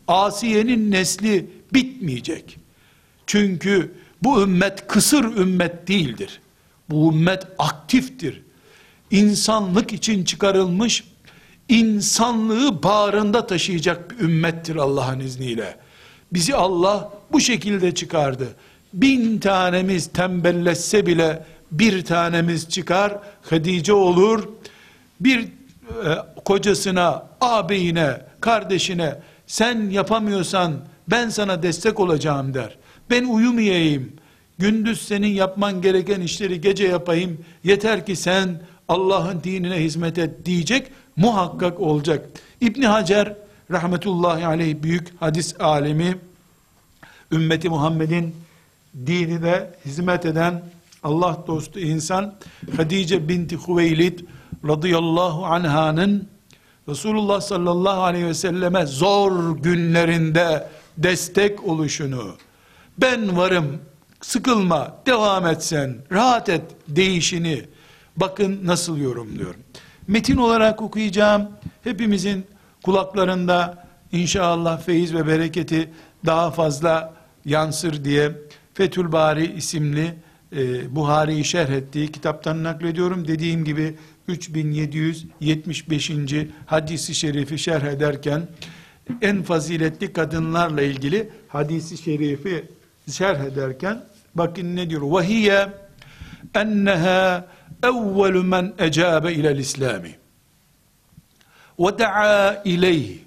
Asiye'nin 0.08 0.90
nesli 0.90 1.50
bitmeyecek. 1.74 2.58
Çünkü 3.26 3.94
bu 4.22 4.42
ümmet 4.42 4.86
kısır 4.86 5.24
ümmet 5.24 5.88
değildir. 5.88 6.40
Bu 6.90 7.12
ümmet 7.12 7.46
aktiftir. 7.58 8.42
İnsanlık 9.10 9.92
için 9.92 10.24
çıkarılmış, 10.24 11.04
insanlığı 11.68 12.82
bağrında 12.82 13.46
taşıyacak 13.46 14.10
bir 14.10 14.24
ümmettir 14.24 14.76
Allah'ın 14.76 15.20
izniyle. 15.20 15.76
Bizi 16.32 16.54
Allah 16.54 17.12
bu 17.32 17.40
şekilde 17.40 17.94
çıkardı. 17.94 18.48
Bin 18.92 19.38
tanemiz 19.38 20.06
tembelleşse 20.06 21.06
bile 21.06 21.44
bir 21.72 22.04
tanemiz 22.04 22.68
çıkar, 22.68 23.18
Hadice 23.42 23.92
olur. 23.92 24.48
Bir 25.20 25.40
e, 25.40 25.48
kocasına, 26.44 27.26
ağabeyine, 27.40 28.20
kardeşine 28.40 29.18
sen 29.46 29.90
yapamıyorsan 29.90 30.72
ben 31.08 31.28
sana 31.28 31.62
destek 31.62 32.00
olacağım 32.00 32.54
der. 32.54 32.76
Ben 33.10 33.24
uyumayayım. 33.24 34.12
Gündüz 34.58 35.08
senin 35.08 35.28
yapman 35.28 35.82
gereken 35.82 36.20
işleri 36.20 36.60
gece 36.60 36.84
yapayım. 36.84 37.44
Yeter 37.64 38.06
ki 38.06 38.16
sen 38.16 38.60
Allah'ın 38.88 39.42
dinine 39.44 39.76
hizmet 39.76 40.18
et 40.18 40.46
diyecek. 40.46 40.86
Muhakkak 41.16 41.80
olacak. 41.80 42.28
İbn 42.60 42.82
Hacer 42.82 43.34
rahmetullahi 43.70 44.46
aleyh 44.46 44.82
büyük 44.82 45.20
hadis 45.20 45.60
alemi 45.60 46.16
ümmeti 47.32 47.68
Muhammed'in 47.68 48.34
dinine 49.06 49.70
hizmet 49.84 50.26
eden 50.26 50.62
Allah 51.02 51.44
dostu 51.46 51.80
insan 51.80 52.34
Hadice 52.76 53.28
binti 53.28 53.58
Hüveylid 53.68 54.20
radıyallahu 54.68 55.46
anhanın 55.46 56.28
Resulullah 56.88 57.40
sallallahu 57.40 58.02
aleyhi 58.02 58.26
ve 58.26 58.34
selleme 58.34 58.86
zor 58.86 59.56
günlerinde 59.56 60.68
destek 60.98 61.64
oluşunu, 61.64 62.36
ben 62.98 63.36
varım, 63.36 63.80
sıkılma, 64.20 64.96
devam 65.06 65.46
etsen, 65.46 65.96
rahat 66.12 66.48
et 66.48 66.62
değişini, 66.88 67.64
bakın 68.16 68.60
nasıl 68.64 68.96
yorumluyorum. 68.96 69.60
Metin 70.08 70.36
olarak 70.36 70.82
okuyacağım, 70.82 71.48
hepimizin 71.84 72.46
kulaklarında 72.82 73.86
inşallah 74.12 74.82
feyiz 74.82 75.14
ve 75.14 75.26
bereketi 75.26 75.90
daha 76.26 76.50
fazla 76.50 77.14
yansır 77.44 78.04
diye 78.04 78.32
Fethül 78.74 79.12
Bari 79.12 79.52
isimli 79.52 80.14
e, 80.56 80.94
Buhari'yi 80.94 81.44
şerh 81.44 81.70
ettiği 81.70 82.12
kitaptan 82.12 82.64
naklediyorum. 82.64 83.28
Dediğim 83.28 83.64
gibi 83.64 83.94
3775. 84.28 86.10
hadisi 86.66 87.14
şerifi 87.14 87.58
şerh 87.58 87.84
ederken 87.84 88.48
en 89.22 89.42
faziletli 89.42 90.12
kadınlarla 90.12 90.82
ilgili 90.82 91.30
hadisi 91.48 91.98
şerifi 91.98 92.64
şerh 93.10 93.40
ederken 93.40 94.04
bakın 94.34 94.76
ne 94.76 94.90
diyor? 94.90 95.02
Vahiye 95.02 95.68
enneha 96.54 97.46
evvelu 97.82 98.44
men 98.44 98.74
ecabe 98.78 99.32
ilel 99.32 99.58
islami 99.58 100.14
ve 101.78 101.98
da'a 101.98 102.62
ileyhi 102.64 103.24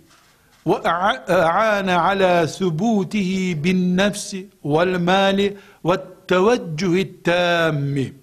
ve 0.68 0.76
a'ana 0.76 2.02
ala 2.02 2.48
subutehi 2.48 3.64
bin 3.64 3.98
nefsi 3.98 4.48
vel 4.66 5.00
mali 5.00 5.58
ve 5.86 5.98
teveccühi 6.28 7.24
tammi 7.24 8.14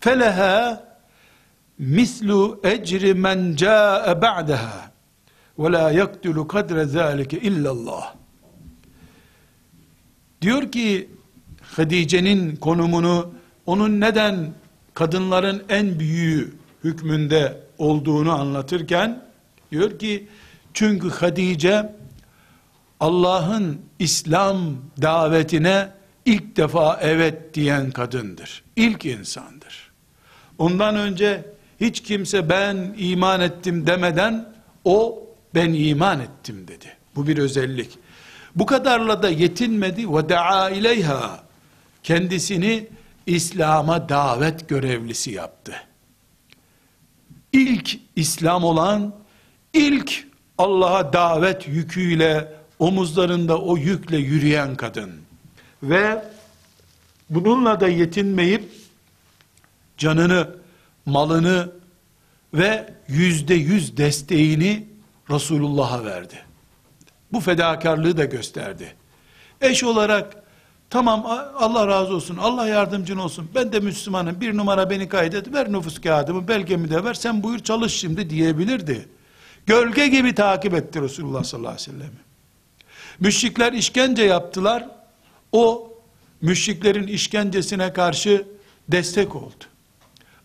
feleha 0.00 0.84
mislu 1.78 2.60
ecri 2.64 3.14
men 3.14 3.56
ca'e 3.56 4.22
ba'daha 4.22 4.90
ve 5.58 5.72
la 5.72 5.90
yaktulu 5.90 6.48
kadre 6.48 6.84
zâlike 6.84 7.38
illallah 7.38 8.14
diyor 10.42 10.72
ki 10.72 11.10
Hadice'nin 11.76 12.56
konumunu 12.56 13.30
onun 13.66 14.00
neden 14.00 14.54
kadınların 15.00 15.62
en 15.68 15.98
büyüğü 15.98 16.52
hükmünde 16.84 17.60
olduğunu 17.78 18.32
anlatırken 18.32 19.24
diyor 19.70 19.98
ki 19.98 20.28
çünkü 20.74 21.10
Hadice 21.10 21.92
Allah'ın 23.00 23.80
İslam 23.98 24.76
davetine 25.02 25.88
ilk 26.24 26.56
defa 26.56 26.98
evet 27.02 27.54
diyen 27.54 27.90
kadındır. 27.90 28.64
İlk 28.76 29.04
insandır. 29.06 29.90
Ondan 30.58 30.96
önce 30.96 31.44
hiç 31.80 32.02
kimse 32.02 32.48
ben 32.48 32.94
iman 32.98 33.40
ettim 33.40 33.86
demeden 33.86 34.52
o 34.84 35.22
ben 35.54 35.72
iman 35.72 36.20
ettim 36.20 36.68
dedi. 36.68 36.96
Bu 37.16 37.26
bir 37.26 37.38
özellik. 37.38 37.98
Bu 38.56 38.66
kadarla 38.66 39.22
da 39.22 39.28
yetinmedi 39.28 40.12
ve 40.14 40.28
daa 40.28 40.70
ileyha. 40.70 41.44
Kendisini 42.02 42.88
İslam'a 43.26 44.08
davet 44.08 44.68
görevlisi 44.68 45.30
yaptı. 45.30 45.74
İlk 47.52 47.98
İslam 48.16 48.64
olan, 48.64 49.14
ilk 49.72 50.26
Allah'a 50.58 51.12
davet 51.12 51.68
yüküyle, 51.68 52.52
omuzlarında 52.78 53.58
o 53.58 53.76
yükle 53.76 54.16
yürüyen 54.16 54.76
kadın. 54.76 55.10
Ve 55.82 56.24
bununla 57.30 57.80
da 57.80 57.88
yetinmeyip, 57.88 58.72
canını, 59.98 60.48
malını 61.06 61.72
ve 62.54 62.94
yüzde 63.08 63.54
yüz 63.54 63.96
desteğini 63.96 64.86
Resulullah'a 65.30 66.04
verdi. 66.04 66.38
Bu 67.32 67.40
fedakarlığı 67.40 68.16
da 68.16 68.24
gösterdi. 68.24 68.94
Eş 69.60 69.84
olarak 69.84 70.39
tamam 70.90 71.26
Allah 71.58 71.86
razı 71.88 72.14
olsun, 72.14 72.36
Allah 72.36 72.66
yardımcın 72.66 73.16
olsun, 73.16 73.50
ben 73.54 73.72
de 73.72 73.80
Müslümanım, 73.80 74.40
bir 74.40 74.56
numara 74.56 74.90
beni 74.90 75.08
kaydet, 75.08 75.52
ver 75.54 75.72
nüfus 75.72 76.00
kağıdımı, 76.00 76.48
belgemi 76.48 76.90
de 76.90 77.04
ver, 77.04 77.14
sen 77.14 77.42
buyur 77.42 77.58
çalış 77.58 77.92
şimdi 77.92 78.30
diyebilirdi. 78.30 79.08
Gölge 79.66 80.08
gibi 80.08 80.34
takip 80.34 80.74
etti 80.74 81.02
Resulullah 81.02 81.44
sallallahu 81.44 81.72
aleyhi 81.72 81.90
ve 81.90 81.92
sellem. 81.92 82.12
Müşrikler 83.20 83.72
işkence 83.72 84.22
yaptılar, 84.22 84.88
o 85.52 85.92
müşriklerin 86.42 87.06
işkencesine 87.06 87.92
karşı 87.92 88.46
destek 88.88 89.36
oldu. 89.36 89.64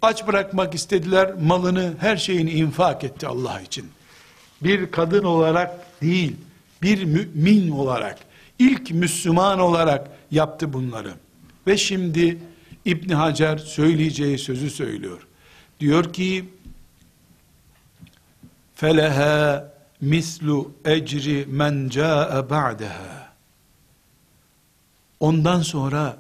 Aç 0.01 0.27
bırakmak 0.27 0.75
istediler, 0.75 1.34
malını, 1.41 1.93
her 1.99 2.17
şeyini 2.17 2.51
infak 2.51 3.03
etti 3.03 3.27
Allah 3.27 3.62
için. 3.62 3.86
Bir 4.62 4.91
kadın 4.91 5.23
olarak 5.23 6.01
değil, 6.01 6.36
bir 6.81 7.03
mümin 7.03 7.71
olarak, 7.71 8.19
ilk 8.60 8.91
Müslüman 8.91 9.60
olarak 9.60 10.10
yaptı 10.31 10.73
bunları. 10.73 11.13
Ve 11.67 11.77
şimdi 11.77 12.38
İbn 12.85 13.13
Hacer 13.13 13.57
söyleyeceği 13.57 14.38
sözü 14.38 14.69
söylüyor. 14.69 15.27
Diyor 15.79 16.13
ki, 16.13 16.45
feleha 18.75 19.73
mislu 20.01 20.71
ecri 20.85 21.45
men 21.49 21.89
ca'e 21.89 22.49
ba'deha. 22.49 23.33
Ondan 25.19 25.61
sonra 25.61 26.17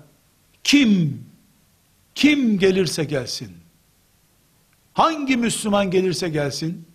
kim 0.63 1.23
kim 2.15 2.59
gelirse 2.59 3.03
gelsin 3.03 3.51
hangi 4.93 5.37
Müslüman 5.37 5.91
gelirse 5.91 6.29
gelsin 6.29 6.85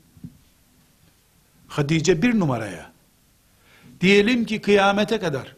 Hadice 1.69 2.23
bir 2.23 2.39
numaraya 2.39 2.93
diyelim 4.01 4.45
ki 4.45 4.61
kıyamete 4.61 5.21
kadar 5.21 5.57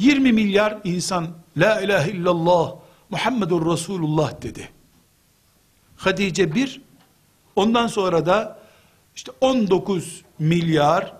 20 0.00 0.32
milyar 0.32 0.78
insan 0.84 1.28
la 1.56 1.80
ilahe 1.80 2.10
illallah 2.10 2.74
Muhammedur 3.10 3.72
Resulullah 3.72 4.42
dedi. 4.42 4.68
Hadice 5.96 6.54
bir 6.54 6.80
ondan 7.56 7.86
sonra 7.86 8.26
da 8.26 8.58
işte 9.16 9.32
19 9.40 10.22
milyar 10.38 11.12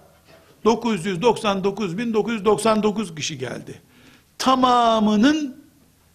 999 0.65 1.99
bin 1.99 2.15
999 2.15 3.15
kişi 3.15 3.39
geldi. 3.39 3.83
Tamamının 4.39 5.65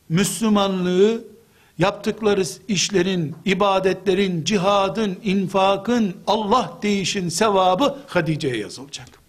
Müslümanlığı 0.10 1.24
yaptıkları 1.78 2.44
işlerin, 2.68 3.36
ibadetlerin, 3.46 4.44
cihadın, 4.44 5.18
infakın, 5.24 6.16
Allah 6.28 6.74
değişin 6.82 7.30
sevabı 7.30 7.98
Hadice'ye 8.08 8.58
yazılacak. 8.58 9.25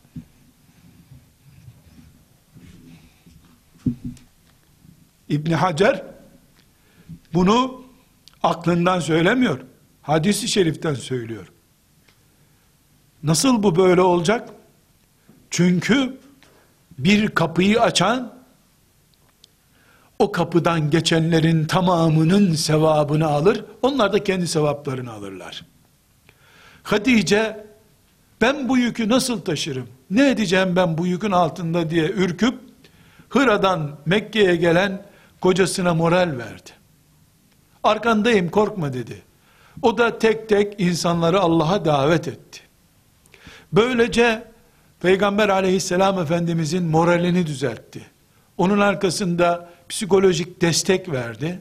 İbni 5.29 5.55
Hacer 5.55 6.03
bunu 7.35 7.85
aklından 8.43 9.01
söylemiyor. 9.01 9.61
Hadis-i 10.03 10.49
şeriften 10.49 10.95
söylüyor. 10.95 11.53
Nasıl 13.23 13.63
bu 13.63 13.77
böyle 13.77 14.01
olacak? 14.01 14.49
Çünkü 15.51 16.17
bir 16.99 17.29
kapıyı 17.29 17.81
açan 17.81 18.37
o 20.19 20.33
kapıdan 20.33 20.91
geçenlerin 20.91 21.67
tamamının 21.67 22.53
sevabını 22.53 23.27
alır. 23.27 23.65
Onlar 23.83 24.13
da 24.13 24.25
kendi 24.25 24.49
sevaplarını 24.49 25.13
alırlar. 25.13 25.65
Hatice 26.83 27.67
ben 28.41 28.69
bu 28.69 28.79
yükü 28.79 29.09
nasıl 29.09 29.41
taşırım? 29.41 29.89
Ne 30.11 30.31
edeceğim 30.31 30.77
ben 30.77 30.99
bu 30.99 31.07
yükün 31.07 31.31
altında 31.31 31.91
diye 31.91 32.11
ürküp 32.11 32.55
Hıra'dan 33.29 33.99
Mekke'ye 34.07 34.57
gelen 34.57 35.07
kocasına 35.47 35.95
moral 35.95 36.39
verdi. 36.39 36.71
Arkandayım 37.83 38.51
korkma 38.51 38.93
dedi. 38.93 39.23
O 39.83 39.99
da 39.99 40.19
tek 40.19 40.49
tek 40.49 40.81
insanları 40.81 41.41
Allah'a 41.41 41.85
davet 41.85 42.29
etti. 42.29 42.61
Böylece 43.73 44.45
Peygamber 45.01 45.49
aleyhisselam 45.49 46.19
efendimizin 46.19 46.85
moralini 46.85 47.47
düzeltti. 47.47 48.01
Onun 48.59 48.81
arkasında 48.81 49.69
psikolojik 49.89 50.61
destek 50.61 51.13
verdi. 51.13 51.61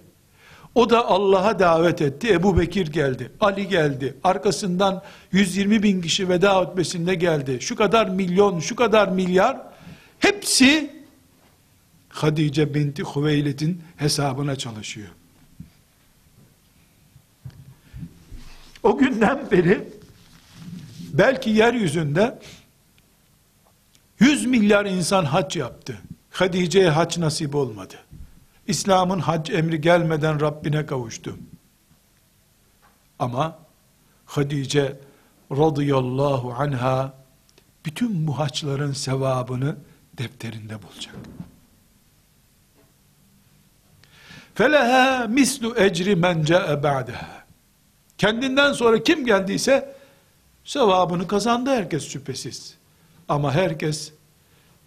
O 0.76 0.89
da 0.89 1.08
Allah'a 1.08 1.60
davet 1.60 2.02
etti. 2.02 2.34
Ebu 2.34 2.58
Bekir 2.58 2.88
geldi. 2.88 3.32
Ali 3.39 3.67
geldi. 3.67 4.17
Arkasından 4.24 5.04
120 5.32 5.84
bin 5.84 6.02
kişi 6.02 6.30
veda 6.30 6.60
hutbesinde 6.60 7.15
geldi. 7.15 7.58
Şu 7.62 7.76
kadar 7.76 8.10
milyon, 8.10 8.60
şu 8.60 8.76
kadar 8.76 9.08
milyar. 9.08 9.58
Hepsi 10.19 10.94
Hadice 12.15 12.73
binti 12.73 13.04
Hüveylid'in 13.04 13.84
hesabına 13.97 14.56
çalışıyor. 14.56 15.08
O 18.84 18.97
günden 18.97 19.51
beri 19.51 19.89
belki 21.13 21.49
yeryüzünde 21.49 22.39
100 24.19 24.45
milyar 24.45 24.86
insan 24.86 25.25
hac 25.25 25.56
yaptı. 25.56 25.97
Hadice'ye 26.32 26.89
hac 26.89 27.17
nasip 27.17 27.56
olmadı. 27.56 27.95
İslam'ın 28.67 29.19
hac 29.19 29.49
emri 29.49 29.82
gelmeden 29.82 30.41
Rabbine 30.41 30.86
kavuştu. 30.86 31.38
Ama 33.19 33.60
Hadice 34.25 34.99
radıyallahu 35.51 36.54
anha 36.54 37.13
bütün 37.86 38.28
bu 38.28 38.39
haçların 38.39 38.93
sevabını 38.93 39.78
defterinde 40.17 40.84
bulacak. 40.84 41.15
Feleha 44.55 45.27
mislu 45.27 45.75
ecri 45.77 46.15
men 46.15 46.43
ca'e 46.43 46.83
ba'daha. 46.83 47.45
Kendinden 48.17 48.73
sonra 48.73 49.03
kim 49.03 49.25
geldiyse 49.25 49.95
sevabını 50.63 51.27
kazandı 51.27 51.69
herkes 51.69 52.09
şüphesiz. 52.09 52.75
Ama 53.29 53.53
herkes 53.53 54.11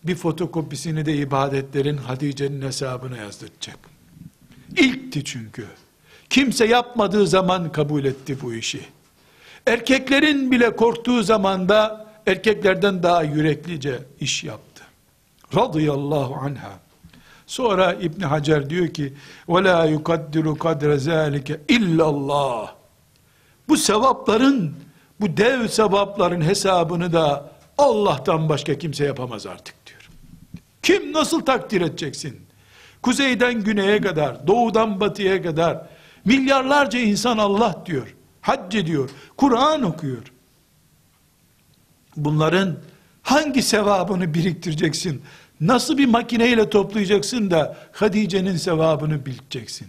bir 0.05 0.15
fotokopisini 0.15 1.07
de 1.07 1.17
ibadetlerin 1.17 1.97
Hatice'nin 1.97 2.63
hesabına 2.63 3.17
yazdıracak. 3.17 3.79
İlkti 4.77 5.25
çünkü. 5.25 5.67
Kimse 6.31 6.67
yapmadığı 6.67 7.27
zaman 7.27 7.73
kabul 7.73 8.05
etti 8.05 8.39
bu 8.43 8.55
işi. 8.55 8.81
Erkeklerin 9.67 10.51
bile 10.51 10.77
korktuğu 10.77 11.23
zaman 11.23 11.69
da 11.69 12.07
erkeklerden 12.27 13.03
daha 13.03 13.23
yüreklice 13.23 13.99
iş 14.21 14.45
yaptı. 14.45 14.85
Radıyallahu 15.57 16.35
anha. 16.35 16.88
Sonra 17.49 17.93
İbn 17.93 18.23
Hacer 18.23 18.71
diyor 18.71 18.89
ki: 18.89 19.15
"Ve 19.49 19.65
la 19.65 19.85
yukaddiru 19.85 20.59
kadre 20.59 20.99
zalike 20.99 21.61
illallah." 21.69 22.75
Bu 23.69 23.77
sevapların, 23.77 24.75
bu 25.21 25.37
dev 25.37 25.69
sevapların 25.69 26.41
hesabını 26.41 27.13
da 27.13 27.53
Allah'tan 27.79 28.49
başka 28.49 28.79
kimse 28.79 29.05
yapamaz 29.05 29.47
artık 29.47 29.75
diyor. 29.87 30.11
Kim 30.83 31.13
nasıl 31.13 31.41
takdir 31.41 31.81
edeceksin? 31.81 32.41
Kuzeyden 33.03 33.65
güneye 33.65 34.01
kadar, 34.01 34.47
doğudan 34.47 35.01
batıya 35.01 35.43
kadar 35.43 35.87
milyarlarca 36.25 36.99
insan 36.99 37.39
Allah 37.39 37.83
diyor. 37.87 38.15
Hac 38.41 38.75
ediyor. 38.75 39.11
Kur'an 39.37 39.83
okuyor. 39.83 40.33
Bunların 42.17 42.79
hangi 43.23 43.63
sevabını 43.63 44.35
biriktireceksin? 44.35 45.23
Nasıl 45.61 45.99
bir 45.99 46.07
makineyle 46.07 46.71
toplayacaksın 46.71 47.51
da 47.51 47.77
Hadice'nin 47.93 48.57
sevabını 48.57 49.27
bileceksin? 49.27 49.89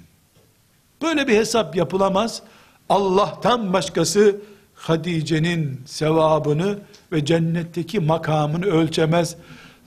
Böyle 1.01 1.27
bir 1.27 1.35
hesap 1.35 1.75
yapılamaz. 1.75 2.41
Allah'tan 2.89 3.73
başkası 3.73 4.41
Hatice'nin 4.75 5.81
sevabını 5.85 6.79
ve 7.11 7.25
cennetteki 7.25 7.99
makamını 7.99 8.65
ölçemez. 8.65 9.35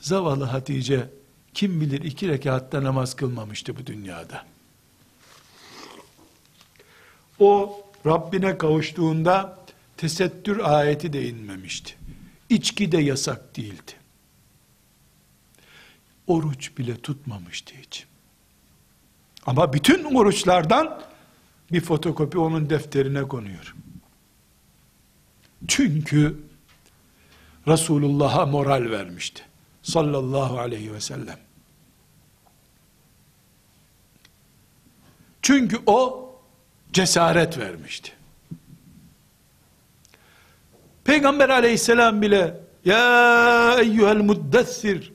Zavallı 0.00 0.44
Hatice 0.44 1.08
kim 1.54 1.80
bilir 1.80 2.02
iki 2.02 2.28
rekatta 2.28 2.84
namaz 2.84 3.16
kılmamıştı 3.16 3.76
bu 3.76 3.86
dünyada. 3.86 4.44
O 7.38 7.80
Rabbine 8.06 8.58
kavuştuğunda 8.58 9.58
tesettür 9.96 10.60
ayeti 10.64 11.12
de 11.12 11.28
inmemişti. 11.28 11.94
İçki 12.48 12.92
de 12.92 12.98
yasak 12.98 13.56
değildi. 13.56 14.01
Oruç 16.26 16.78
bile 16.78 16.96
tutmamıştı 16.96 17.74
hiç. 17.82 18.06
Ama 19.46 19.72
bütün 19.72 20.04
oruçlardan 20.04 21.02
bir 21.72 21.80
fotokopi 21.80 22.38
onun 22.38 22.70
defterine 22.70 23.22
konuyor. 23.22 23.74
Çünkü 25.68 26.40
Resulullah'a 27.68 28.46
moral 28.46 28.90
vermişti. 28.90 29.42
Sallallahu 29.82 30.58
aleyhi 30.58 30.92
ve 30.92 31.00
sellem. 31.00 31.38
Çünkü 35.42 35.78
o 35.86 36.30
cesaret 36.92 37.58
vermişti. 37.58 38.12
Peygamber 41.04 41.48
aleyhisselam 41.48 42.22
bile 42.22 42.60
ya 42.84 43.76
eyyuhel 43.80 44.16
muddessir 44.16 45.12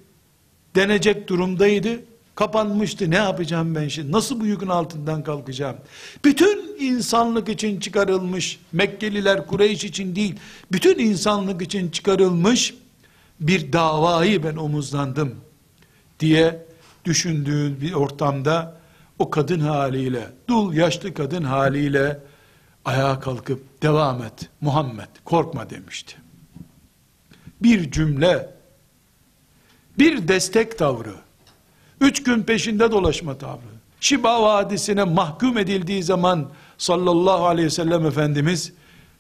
denecek 0.77 1.27
durumdaydı. 1.27 1.89
Kapanmıştı. 2.35 3.11
Ne 3.11 3.15
yapacağım 3.15 3.75
ben 3.75 3.87
şimdi? 3.87 4.11
Nasıl 4.11 4.39
bu 4.39 4.45
yükün 4.45 4.67
altından 4.67 5.23
kalkacağım? 5.23 5.75
Bütün 6.25 6.75
insanlık 6.79 7.49
için 7.49 7.79
çıkarılmış, 7.79 8.59
Mekkeliler 8.71 9.47
Kureyş 9.47 9.83
için 9.83 10.15
değil, 10.15 10.35
bütün 10.71 10.99
insanlık 10.99 11.61
için 11.61 11.91
çıkarılmış 11.91 12.73
bir 13.39 13.73
davayı 13.73 14.43
ben 14.43 14.55
omuzlandım 14.55 15.35
diye 16.19 16.65
düşündüğü 17.05 17.81
bir 17.81 17.93
ortamda 17.93 18.77
o 19.19 19.29
kadın 19.29 19.59
haliyle, 19.59 20.27
dul 20.49 20.73
yaşlı 20.73 21.13
kadın 21.13 21.43
haliyle 21.43 22.19
ayağa 22.85 23.19
kalkıp 23.19 23.81
devam 23.81 24.23
et 24.23 24.49
Muhammed 24.61 25.09
korkma 25.25 25.69
demişti. 25.69 26.15
Bir 27.61 27.91
cümle, 27.91 28.56
bir 29.99 30.27
destek 30.27 30.77
tavrı, 30.77 31.15
üç 32.01 32.23
gün 32.23 32.43
peşinde 32.43 32.91
dolaşma 32.91 33.37
tavrı, 33.37 33.77
Şiba 33.99 34.43
Vadisi'ne 34.43 35.03
mahkum 35.03 35.57
edildiği 35.57 36.03
zaman 36.03 36.49
sallallahu 36.77 37.45
aleyhi 37.45 37.65
ve 37.65 37.71
sellem 37.71 38.05
Efendimiz 38.05 38.73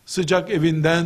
sıcak 0.05 0.51
evinden 0.51 1.05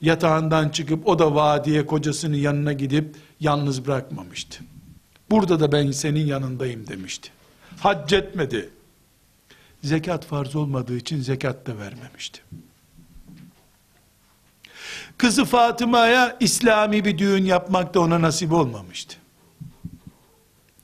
yatağından 0.00 0.68
çıkıp 0.68 1.08
o 1.08 1.18
da 1.18 1.34
vadiye 1.34 1.86
kocasının 1.86 2.36
yanına 2.36 2.72
gidip 2.72 3.16
yalnız 3.40 3.86
bırakmamıştı. 3.86 4.64
Burada 5.30 5.60
da 5.60 5.72
ben 5.72 5.90
senin 5.90 6.26
yanındayım 6.26 6.86
demişti. 6.86 7.30
Hac 7.78 8.12
etmedi. 8.12 8.70
Zekat 9.82 10.24
farz 10.24 10.56
olmadığı 10.56 10.96
için 10.96 11.20
zekat 11.20 11.66
da 11.66 11.78
vermemişti. 11.78 12.40
Kızı 15.20 15.44
Fatıma'ya 15.44 16.36
İslami 16.40 17.04
bir 17.04 17.18
düğün 17.18 17.44
yapmak 17.44 17.94
da 17.94 18.00
ona 18.00 18.22
nasip 18.22 18.52
olmamıştı. 18.52 19.16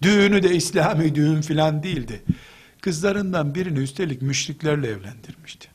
Düğünü 0.03 0.43
de 0.43 0.55
İslami 0.55 1.15
düğün 1.15 1.41
filan 1.41 1.83
değildi. 1.83 2.23
Kızlarından 2.81 3.55
birini 3.55 3.79
üstelik 3.79 4.23
müşriklerle 4.23 4.89
evlendirmişti. 4.89 5.69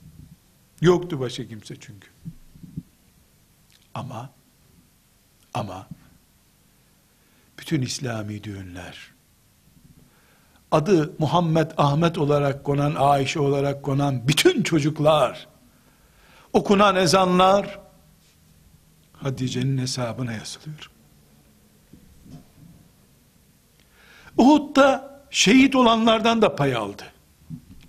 Yoktu 0.81 1.19
başka 1.19 1.47
kimse 1.47 1.75
çünkü. 1.79 2.07
Ama 3.93 4.29
ama 5.53 5.87
bütün 7.59 7.81
İslami 7.81 8.43
düğünler 8.43 9.11
adı 10.71 11.13
Muhammed 11.19 11.71
Ahmet 11.77 12.17
olarak 12.17 12.63
konan, 12.63 12.95
Ayşe 12.95 13.39
olarak 13.39 13.83
konan 13.83 14.27
bütün 14.27 14.63
çocuklar 14.63 15.47
okunan 16.53 16.95
ezanlar 16.95 17.81
Hatice'nin 19.23 19.77
hesabına 19.77 20.33
yazılıyor. 20.33 20.91
Uhud'da 24.37 25.21
şehit 25.29 25.75
olanlardan 25.75 26.41
da 26.41 26.55
pay 26.55 26.75
aldı. 26.75 27.03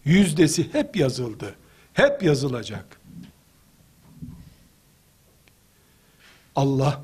Yüzdesi 0.05 0.75
hep 0.75 0.97
yazıldı. 0.97 1.55
Hep 1.93 2.23
yazılacak. 2.23 3.01
Allah 6.57 7.03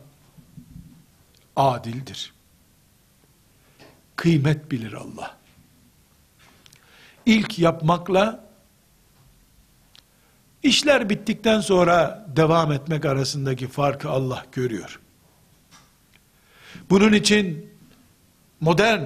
adildir. 1.57 2.33
Kıymet 4.17 4.71
bilir 4.71 4.93
Allah. 4.93 5.37
İlk 7.27 7.59
yapmakla 7.59 8.48
işler 10.69 11.11
bittikten 11.11 11.61
sonra 11.61 12.27
devam 12.37 12.73
etmek 12.73 13.05
arasındaki 13.05 13.69
farkı 13.69 14.11
Allah 14.11 14.47
görüyor. 14.53 15.01
Bunun 16.91 17.13
için 17.13 17.71
modern 18.61 19.03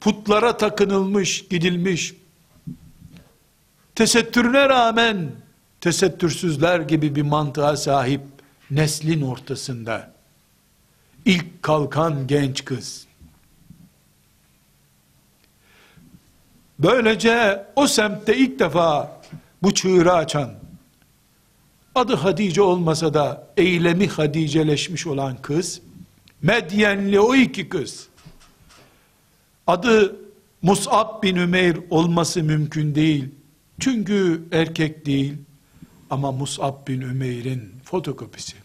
putlara 0.00 0.56
takınılmış, 0.56 1.48
gidilmiş 1.48 2.14
tesettürüne 3.94 4.68
rağmen 4.68 5.32
tesettürsüzler 5.80 6.80
gibi 6.80 7.14
bir 7.14 7.22
mantığa 7.22 7.76
sahip 7.76 8.20
neslin 8.70 9.22
ortasında 9.22 10.12
ilk 11.24 11.62
kalkan 11.62 12.26
genç 12.26 12.64
kız 12.64 13.06
böylece 16.78 17.66
o 17.76 17.86
semtte 17.86 18.36
ilk 18.36 18.58
defa 18.58 19.15
bu 19.62 19.74
çığırı 19.74 20.12
açan 20.12 20.54
adı 21.94 22.14
Hadice 22.14 22.62
olmasa 22.62 23.14
da 23.14 23.46
eylemi 23.56 24.08
Hadiceleşmiş 24.08 25.06
olan 25.06 25.42
kız 25.42 25.80
Medyenli 26.42 27.20
o 27.20 27.34
iki 27.34 27.68
kız 27.68 28.08
adı 29.66 30.16
Mus'ab 30.62 31.22
bin 31.22 31.36
Ümeyr 31.36 31.76
olması 31.90 32.42
mümkün 32.42 32.94
değil 32.94 33.28
çünkü 33.80 34.42
erkek 34.52 35.06
değil 35.06 35.34
ama 36.10 36.32
Mus'ab 36.32 36.88
bin 36.88 37.00
Ümeyr'in 37.00 37.72
fotokopisi. 37.84 38.56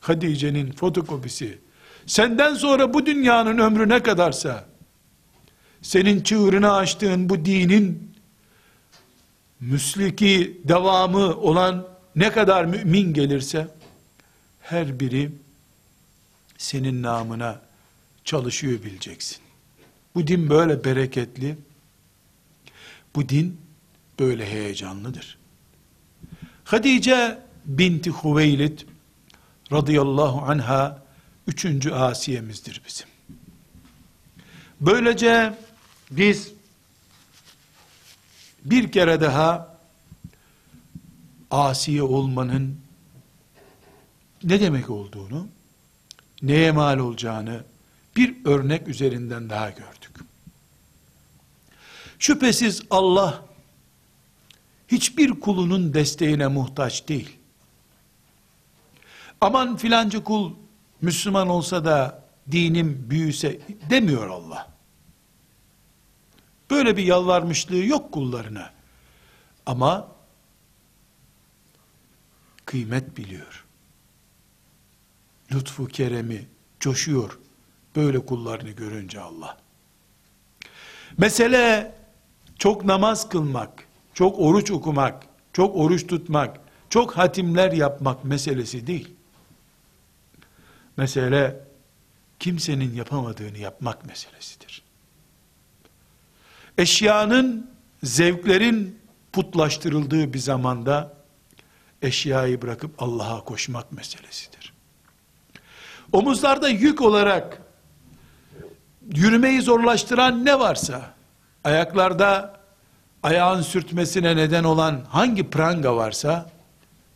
Hadice'nin 0.00 0.72
fotokopisi. 0.72 1.58
Senden 2.06 2.54
sonra 2.54 2.94
bu 2.94 3.06
dünyanın 3.06 3.58
ömrü 3.58 3.88
ne 3.88 4.02
kadarsa, 4.02 4.64
senin 5.82 6.20
çığırını 6.22 6.72
açtığın 6.72 7.28
bu 7.28 7.44
dinin 7.44 8.15
müsliki 9.60 10.60
devamı 10.64 11.36
olan 11.36 11.88
ne 12.16 12.32
kadar 12.32 12.64
mümin 12.64 13.14
gelirse, 13.14 13.68
her 14.60 15.00
biri 15.00 15.30
senin 16.58 17.02
namına 17.02 17.60
çalışıyor 18.24 18.82
bileceksin. 18.82 19.38
Bu 20.14 20.26
din 20.26 20.50
böyle 20.50 20.84
bereketli, 20.84 21.56
bu 23.14 23.28
din 23.28 23.60
böyle 24.18 24.46
heyecanlıdır. 24.46 25.38
Hadice 26.64 27.38
binti 27.66 28.10
Hüveylid 28.10 28.80
radıyallahu 29.72 30.42
anha 30.42 31.02
üçüncü 31.46 31.90
asiyemizdir 31.90 32.82
bizim. 32.86 33.06
Böylece 34.80 35.54
biz 36.10 36.52
bir 38.70 38.92
kere 38.92 39.20
daha 39.20 39.76
asiye 41.50 42.02
olmanın 42.02 42.80
ne 44.44 44.60
demek 44.60 44.90
olduğunu, 44.90 45.48
neye 46.42 46.72
mal 46.72 46.98
olacağını 46.98 47.64
bir 48.16 48.44
örnek 48.44 48.88
üzerinden 48.88 49.50
daha 49.50 49.70
gördük. 49.70 50.20
Şüphesiz 52.18 52.82
Allah 52.90 53.44
hiçbir 54.88 55.40
kulunun 55.40 55.94
desteğine 55.94 56.46
muhtaç 56.46 57.08
değil. 57.08 57.36
Aman 59.40 59.76
filancı 59.76 60.24
kul 60.24 60.52
Müslüman 61.02 61.48
olsa 61.48 61.84
da 61.84 62.24
dinim 62.52 63.06
büyüse 63.10 63.60
demiyor 63.90 64.28
Allah. 64.28 64.75
Böyle 66.70 66.96
bir 66.96 67.04
yalvarmışlığı 67.04 67.84
yok 67.84 68.12
kullarına. 68.12 68.72
Ama 69.66 70.08
kıymet 72.64 73.16
biliyor. 73.16 73.64
Lütfu 75.52 75.86
keremi 75.86 76.46
coşuyor 76.80 77.38
böyle 77.96 78.26
kullarını 78.26 78.70
görünce 78.70 79.20
Allah. 79.20 79.56
Mesele 81.18 81.94
çok 82.58 82.84
namaz 82.84 83.28
kılmak, 83.28 83.88
çok 84.14 84.38
oruç 84.38 84.70
okumak, 84.70 85.26
çok 85.52 85.76
oruç 85.76 86.06
tutmak, 86.06 86.60
çok 86.90 87.16
hatimler 87.18 87.72
yapmak 87.72 88.24
meselesi 88.24 88.86
değil. 88.86 89.14
Mesele 90.96 91.60
kimsenin 92.40 92.94
yapamadığını 92.94 93.58
yapmak 93.58 94.06
meselesidir. 94.06 94.85
Eşyanın, 96.78 97.70
zevklerin 98.02 98.98
putlaştırıldığı 99.32 100.32
bir 100.32 100.38
zamanda 100.38 101.16
eşyayı 102.02 102.62
bırakıp 102.62 103.02
Allah'a 103.02 103.44
koşmak 103.44 103.92
meselesidir. 103.92 104.72
Omuzlarda 106.12 106.68
yük 106.68 107.02
olarak 107.02 107.62
yürümeyi 109.14 109.62
zorlaştıran 109.62 110.44
ne 110.44 110.58
varsa, 110.58 111.14
ayaklarda 111.64 112.60
ayağın 113.22 113.62
sürtmesine 113.62 114.36
neden 114.36 114.64
olan 114.64 115.04
hangi 115.08 115.50
pranga 115.50 115.96
varsa, 115.96 116.50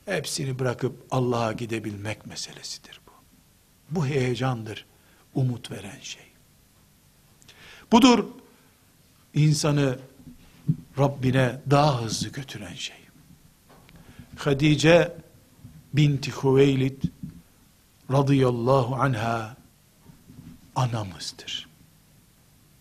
hepsini 0.04 0.58
bırakıp 0.58 1.06
Allah'a 1.11 1.52
gidebilmek 1.52 2.26
meselesidir 2.26 3.00
bu. 3.06 3.11
Bu 3.90 4.06
heyecandır, 4.06 4.86
umut 5.34 5.70
veren 5.70 6.00
şey. 6.00 6.22
Budur, 7.92 8.24
insanı 9.34 9.98
Rabbine 10.98 11.60
daha 11.70 12.02
hızlı 12.02 12.28
götüren 12.28 12.74
şey. 12.74 12.96
Hadice 14.36 15.16
binti 15.94 16.30
Hüveylid 16.30 17.02
radıyallahu 18.12 18.94
anha 18.94 19.56
anamızdır. 20.76 21.68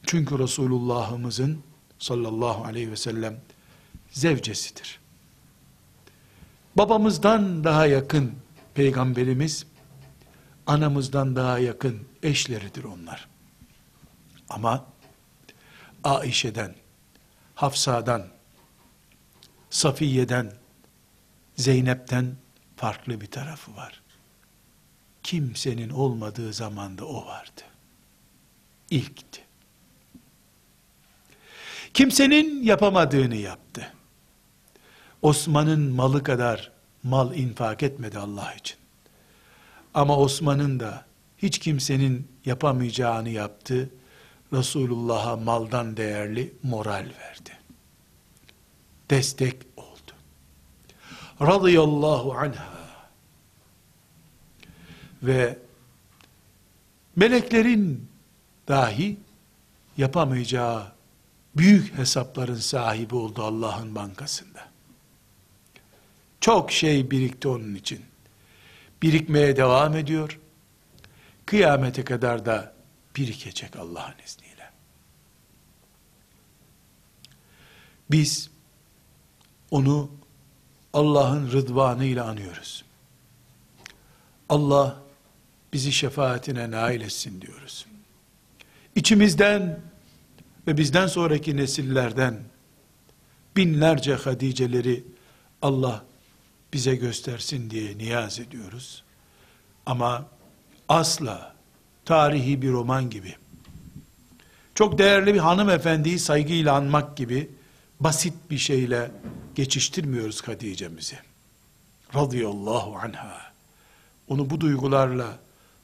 Çünkü 0.05 0.39
Resulullah'ımızın 0.39 1.59
sallallahu 1.99 2.65
aleyhi 2.65 2.91
ve 2.91 2.95
sellem 2.95 3.41
zevcesidir. 4.11 4.99
Babamızdan 6.75 7.63
daha 7.63 7.85
yakın 7.85 8.31
peygamberimiz, 8.73 9.65
anamızdan 10.67 11.35
daha 11.35 11.59
yakın 11.59 11.99
eşleridir 12.23 12.83
onlar. 12.83 13.27
Ama 14.49 14.85
Aişe'den, 16.03 16.75
Hafsa'dan, 17.55 18.27
Safiye'den, 19.69 20.53
Zeynep'ten 21.55 22.35
farklı 22.75 23.21
bir 23.21 23.31
tarafı 23.31 23.75
var. 23.75 24.01
Kimsenin 25.23 25.89
olmadığı 25.89 26.53
zamanda 26.53 27.05
o 27.05 27.25
vardı. 27.25 27.61
İlkti. 28.89 29.41
Kimsenin 31.93 32.63
yapamadığını 32.63 33.35
yaptı. 33.35 33.93
Osman'ın 35.21 35.81
malı 35.81 36.23
kadar 36.23 36.71
mal 37.03 37.35
infak 37.35 37.83
etmedi 37.83 38.19
Allah 38.19 38.53
için. 38.53 38.77
Ama 39.93 40.17
Osman'ın 40.17 40.79
da 40.79 41.05
hiç 41.37 41.59
kimsenin 41.59 42.27
yapamayacağını 42.45 43.29
yaptı. 43.29 43.89
Resulullah'a 44.53 45.35
maldan 45.35 45.97
değerli 45.97 46.53
moral 46.63 47.05
verdi. 47.19 47.57
Destek 49.09 49.55
oldu. 49.77 50.11
Radıyallahu 51.41 52.33
anha. 52.33 52.79
Ve 55.23 55.57
meleklerin 57.15 58.07
dahi 58.67 59.17
yapamayacağı 59.97 60.91
büyük 61.55 61.97
hesapların 61.97 62.55
sahibi 62.55 63.15
oldu 63.15 63.43
Allah'ın 63.43 63.95
bankasında. 63.95 64.69
Çok 66.41 66.71
şey 66.71 67.11
birikti 67.11 67.47
onun 67.47 67.75
için. 67.75 68.01
Birikmeye 69.01 69.57
devam 69.57 69.95
ediyor. 69.95 70.39
Kıyamete 71.45 72.03
kadar 72.03 72.45
da 72.45 72.78
birikecek 73.19 73.75
Allah'ın 73.75 74.15
izniyle. 74.25 74.69
Biz 78.11 78.49
onu 79.71 80.11
Allah'ın 80.93 81.51
rıdvanıyla 81.51 82.25
anıyoruz. 82.25 82.85
Allah 84.49 85.01
bizi 85.73 85.91
şefaatine 85.91 86.71
nail 86.71 87.01
etsin 87.01 87.41
diyoruz. 87.41 87.85
içimizden 88.95 89.79
ve 90.67 90.77
bizden 90.77 91.07
sonraki 91.07 91.57
nesillerden 91.57 92.43
binlerce 93.55 94.15
Hadiceleri 94.15 95.03
Allah 95.61 96.05
bize 96.73 96.95
göstersin 96.95 97.69
diye 97.69 97.97
niyaz 97.97 98.39
ediyoruz. 98.39 99.03
Ama 99.85 100.25
asla 100.89 101.58
tarihi 102.09 102.61
bir 102.61 102.71
roman 102.71 103.09
gibi, 103.09 103.35
çok 104.75 104.97
değerli 104.97 105.33
bir 105.33 105.39
hanımefendiyi 105.39 106.19
saygıyla 106.19 106.75
anmak 106.75 107.17
gibi 107.17 107.49
basit 107.99 108.33
bir 108.49 108.57
şeyle 108.57 109.11
geçiştirmiyoruz 109.55 110.47
Hadice'mizi. 110.47 111.19
Radıyallahu 112.15 112.95
anha. 112.95 113.51
Onu 114.27 114.49
bu 114.49 114.61
duygularla 114.61 115.39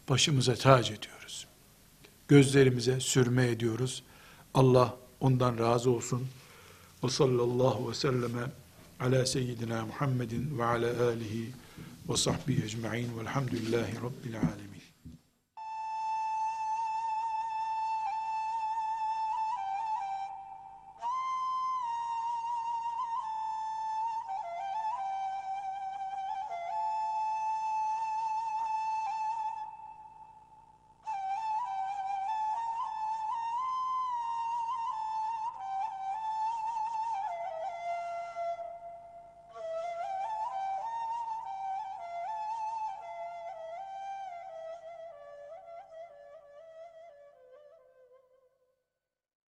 başımıza 0.09 0.55
tac 0.55 0.93
ediyoruz. 0.93 1.47
Gözlerimize 2.27 2.99
sürme 2.99 3.47
ediyoruz. 3.47 4.03
Allah 4.53 4.93
ondan 5.19 5.57
razı 5.57 5.89
olsun. 5.89 6.27
Ve 7.03 7.09
sallallahu 7.09 7.89
ve 7.89 7.93
selleme 7.93 8.51
ala 8.99 9.25
seyyidina 9.25 9.85
Muhammedin 9.85 10.59
ve 10.59 10.65
ala 10.65 11.03
alihi 11.07 11.49
ve 12.09 12.17
sahbihi 12.17 12.63
ecma'in 12.65 13.19
velhamdülillahi 13.19 13.95
rabbil 13.95 14.37
alemin. 14.37 14.74